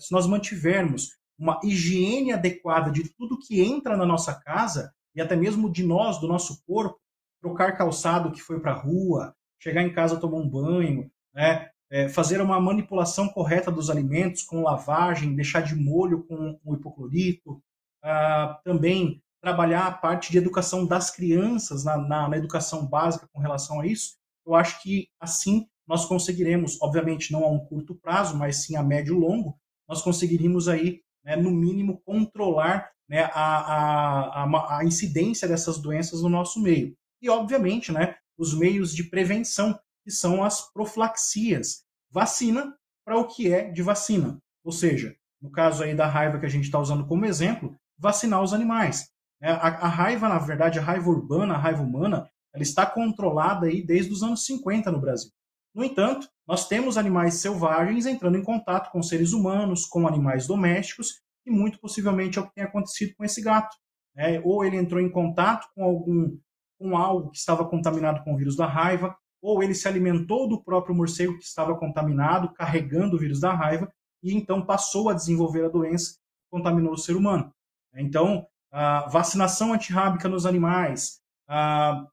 se 0.00 0.12
nós 0.12 0.26
mantivermos 0.26 1.10
uma 1.38 1.58
higiene 1.62 2.32
adequada 2.32 2.90
de 2.90 3.08
tudo 3.14 3.38
que 3.38 3.60
entra 3.60 3.96
na 3.96 4.06
nossa 4.06 4.34
casa 4.34 4.92
e 5.14 5.20
até 5.20 5.36
mesmo 5.36 5.70
de 5.70 5.84
nós, 5.84 6.20
do 6.20 6.28
nosso 6.28 6.62
corpo, 6.64 6.98
trocar 7.40 7.76
calçado 7.76 8.32
que 8.32 8.40
foi 8.40 8.60
para 8.60 8.72
a 8.72 8.78
rua, 8.78 9.34
chegar 9.64 9.82
em 9.82 9.92
casa 9.92 10.20
tomar 10.20 10.36
um 10.36 10.48
banho, 10.48 11.10
né? 11.34 11.70
É, 11.90 12.08
fazer 12.08 12.40
uma 12.40 12.60
manipulação 12.60 13.28
correta 13.28 13.70
dos 13.70 13.88
alimentos 13.88 14.42
com 14.42 14.62
lavagem, 14.62 15.34
deixar 15.34 15.60
de 15.60 15.74
molho 15.74 16.24
com 16.24 16.58
o 16.62 16.74
hipoclorito, 16.74 17.62
ah, 18.02 18.58
também 18.64 19.22
trabalhar 19.40 19.86
a 19.86 19.92
parte 19.92 20.30
de 20.30 20.38
educação 20.38 20.86
das 20.86 21.10
crianças 21.10 21.84
na, 21.84 21.96
na, 21.96 22.28
na, 22.28 22.36
educação 22.36 22.86
básica 22.86 23.28
com 23.32 23.38
relação 23.38 23.80
a 23.80 23.86
isso, 23.86 24.16
eu 24.46 24.54
acho 24.54 24.82
que 24.82 25.08
assim 25.20 25.66
nós 25.86 26.04
conseguiremos, 26.04 26.80
obviamente 26.82 27.32
não 27.32 27.44
a 27.44 27.50
um 27.50 27.64
curto 27.64 27.94
prazo, 27.94 28.36
mas 28.36 28.64
sim 28.64 28.76
a 28.76 28.82
médio 28.82 29.14
e 29.14 29.18
longo, 29.18 29.56
nós 29.88 30.02
conseguiríamos 30.02 30.68
aí, 30.68 31.00
né, 31.22 31.36
no 31.36 31.50
mínimo, 31.50 32.00
controlar 32.04 32.90
né, 33.08 33.30
a, 33.34 34.42
a, 34.42 34.44
a, 34.44 34.78
a 34.78 34.84
incidência 34.84 35.46
dessas 35.46 35.78
doenças 35.78 36.22
no 36.22 36.28
nosso 36.28 36.60
meio. 36.60 36.96
E, 37.20 37.28
obviamente, 37.28 37.92
né, 37.92 38.16
os 38.38 38.56
meios 38.56 38.94
de 38.94 39.04
prevenção, 39.04 39.78
que 40.02 40.10
são 40.10 40.44
as 40.44 40.72
profilaxias. 40.72 41.84
Vacina 42.10 42.74
para 43.04 43.18
o 43.18 43.26
que 43.26 43.52
é 43.52 43.70
de 43.70 43.82
vacina. 43.82 44.38
Ou 44.64 44.72
seja, 44.72 45.14
no 45.40 45.50
caso 45.50 45.82
aí 45.82 45.94
da 45.94 46.06
raiva 46.06 46.38
que 46.38 46.46
a 46.46 46.50
gente 46.50 46.64
está 46.64 46.78
usando 46.78 47.06
como 47.06 47.26
exemplo, 47.26 47.76
vacinar 47.98 48.42
os 48.42 48.52
animais. 48.52 49.08
É, 49.42 49.50
a, 49.50 49.56
a, 49.56 49.88
raiva, 49.88 50.28
na 50.28 50.38
verdade, 50.38 50.78
a 50.78 50.82
raiva 50.82 51.08
urbana, 51.10 51.54
a 51.54 51.58
raiva 51.58 51.82
humana, 51.82 52.28
ela 52.52 52.62
está 52.62 52.86
controlada 52.86 53.66
aí 53.66 53.84
desde 53.84 54.12
os 54.12 54.22
anos 54.22 54.46
50 54.46 54.90
no 54.90 55.00
Brasil. 55.00 55.30
No 55.74 55.84
entanto, 55.84 56.28
nós 56.46 56.68
temos 56.68 56.96
animais 56.96 57.34
selvagens 57.34 58.06
entrando 58.06 58.38
em 58.38 58.42
contato 58.42 58.90
com 58.92 59.02
seres 59.02 59.32
humanos, 59.32 59.84
com 59.84 60.06
animais 60.06 60.46
domésticos, 60.46 61.20
e 61.44 61.50
muito 61.50 61.78
possivelmente 61.80 62.38
é 62.38 62.42
o 62.42 62.46
que 62.46 62.54
tem 62.54 62.64
acontecido 62.64 63.14
com 63.16 63.24
esse 63.24 63.42
gato. 63.42 63.76
É, 64.16 64.40
ou 64.44 64.64
ele 64.64 64.76
entrou 64.76 65.00
em 65.00 65.10
contato 65.10 65.66
com 65.74 65.82
algum 65.82 66.38
com 66.84 66.98
algo 66.98 67.30
que 67.30 67.38
estava 67.38 67.64
contaminado 67.64 68.22
com 68.22 68.34
o 68.34 68.36
vírus 68.36 68.56
da 68.56 68.66
raiva, 68.66 69.16
ou 69.40 69.62
ele 69.62 69.74
se 69.74 69.88
alimentou 69.88 70.46
do 70.46 70.62
próprio 70.62 70.94
morcego 70.94 71.38
que 71.38 71.44
estava 71.44 71.74
contaminado, 71.78 72.52
carregando 72.52 73.16
o 73.16 73.18
vírus 73.18 73.40
da 73.40 73.54
raiva, 73.54 73.90
e 74.22 74.34
então 74.34 74.66
passou 74.66 75.08
a 75.08 75.14
desenvolver 75.14 75.64
a 75.64 75.70
doença, 75.70 76.18
contaminou 76.50 76.92
o 76.92 76.98
ser 76.98 77.16
humano. 77.16 77.50
Então, 77.94 78.46
a 78.70 79.08
vacinação 79.08 79.72
antirrábica 79.72 80.28
nos 80.28 80.44
animais, 80.44 81.20
a, 81.48 82.06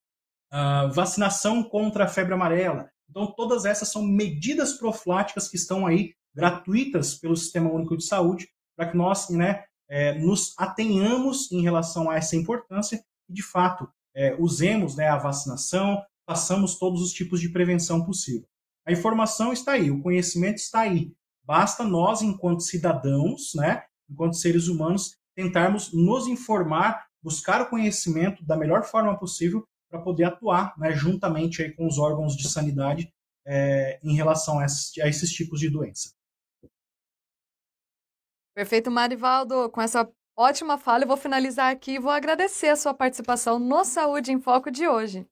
a 0.49 0.85
vacinação 0.87 1.61
contra 1.61 2.05
a 2.05 2.07
febre 2.07 2.33
amarela. 2.33 2.89
Então, 3.09 3.27
todas 3.27 3.65
essas 3.65 3.91
são 3.91 4.01
medidas 4.01 4.73
profiláticas 4.73 5.49
que 5.49 5.57
estão 5.57 5.85
aí 5.85 6.13
gratuitas 6.33 7.15
pelo 7.15 7.35
Sistema 7.35 7.69
Único 7.69 7.97
de 7.97 8.05
Saúde 8.05 8.47
para 8.77 8.89
que 8.89 8.95
nós 8.95 9.29
né, 9.29 9.65
é, 9.89 10.17
nos 10.17 10.53
atenhamos 10.57 11.51
em 11.51 11.61
relação 11.61 12.09
a 12.09 12.15
essa 12.15 12.37
importância 12.37 13.03
e, 13.27 13.33
de 13.33 13.43
fato, 13.43 13.91
é, 14.15 14.35
usemos 14.39 14.95
né, 14.95 15.07
a 15.07 15.17
vacinação, 15.17 16.01
façamos 16.25 16.77
todos 16.77 17.01
os 17.01 17.11
tipos 17.11 17.39
de 17.39 17.49
prevenção 17.49 18.05
possível. 18.05 18.47
A 18.85 18.91
informação 18.91 19.53
está 19.53 19.73
aí, 19.73 19.91
o 19.91 20.01
conhecimento 20.01 20.57
está 20.57 20.81
aí. 20.81 21.13
Basta 21.43 21.83
nós, 21.83 22.21
enquanto 22.21 22.61
cidadãos, 22.61 23.51
né, 23.55 23.83
enquanto 24.09 24.35
seres 24.35 24.67
humanos, 24.67 25.17
tentarmos 25.35 25.93
nos 25.93 26.27
informar, 26.27 27.05
buscar 27.21 27.61
o 27.61 27.69
conhecimento 27.69 28.43
da 28.45 28.57
melhor 28.57 28.83
forma 28.83 29.17
possível 29.17 29.65
para 29.89 30.01
poder 30.01 30.23
atuar 30.25 30.73
né, 30.77 30.91
juntamente 30.93 31.61
aí 31.61 31.71
com 31.71 31.85
os 31.85 31.97
órgãos 31.97 32.35
de 32.35 32.49
sanidade 32.49 33.11
é, 33.45 33.99
em 34.03 34.15
relação 34.15 34.59
a 34.59 34.65
esses, 34.65 34.97
a 34.99 35.07
esses 35.07 35.31
tipos 35.31 35.59
de 35.59 35.69
doença. 35.69 36.13
Perfeito, 38.53 38.91
Marivaldo. 38.91 39.69
Com 39.69 39.81
essa 39.81 40.09
ótima 40.35 40.77
fala, 40.77 41.03
eu 41.03 41.07
vou 41.07 41.17
finalizar 41.17 41.71
aqui 41.71 41.93
e 41.93 41.99
vou 41.99 42.11
agradecer 42.11 42.69
a 42.69 42.75
sua 42.75 42.93
participação 42.93 43.59
no 43.59 43.83
Saúde 43.83 44.31
em 44.31 44.39
Foco 44.39 44.71
de 44.71 44.87
hoje. 44.87 45.25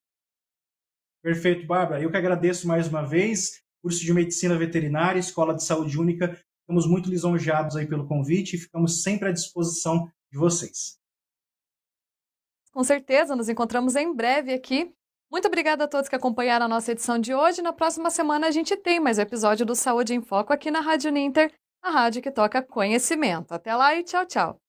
Perfeito, 1.22 1.66
Bárbara. 1.66 2.02
Eu 2.02 2.10
que 2.10 2.18
agradeço 2.18 2.68
mais 2.68 2.88
uma 2.88 3.02
vez. 3.02 3.62
Curso 3.82 4.00
de 4.00 4.14
Medicina 4.14 4.58
Veterinária, 4.58 5.20
Escola 5.20 5.54
de 5.54 5.64
Saúde 5.64 5.98
Única. 6.00 6.38
Ficamos 6.62 6.88
muito 6.88 7.10
lisonjeados 7.10 7.76
aí 7.76 7.88
pelo 7.88 8.08
convite 8.08 8.56
e 8.56 8.60
ficamos 8.60 9.02
sempre 9.02 9.30
à 9.30 9.32
disposição 9.32 10.10
de 10.32 10.38
vocês. 10.38 10.98
Com 12.72 12.84
certeza, 12.84 13.36
nos 13.36 13.50
encontramos 13.50 13.96
em 13.96 14.14
breve 14.14 14.54
aqui. 14.54 14.94
Muito 15.32 15.48
obrigada 15.48 15.84
a 15.84 15.88
todos 15.88 16.10
que 16.10 16.16
acompanharam 16.16 16.66
a 16.66 16.70
nossa 16.70 16.92
edição 16.92 17.20
de 17.20 17.34
hoje. 17.34 17.62
Na 17.62 17.74
próxima 17.74 18.10
semana 18.10 18.48
a 18.48 18.52
gente 18.52 18.76
tem 18.78 19.00
mais 19.00 19.18
um 19.18 19.22
episódio 19.22 19.66
do 19.66 19.76
Saúde 19.76 20.14
em 20.14 20.22
Foco 20.22 20.54
aqui 20.54 20.72
na 20.72 20.80
Rádio 20.80 21.12
Ninter, 21.12 21.54
a 21.82 21.90
rádio 21.92 22.22
que 22.22 22.32
toca 22.32 22.62
conhecimento. 22.62 23.52
Até 23.52 23.76
lá 23.76 23.96
e 23.96 24.04
tchau, 24.04 24.26
tchau. 24.26 24.69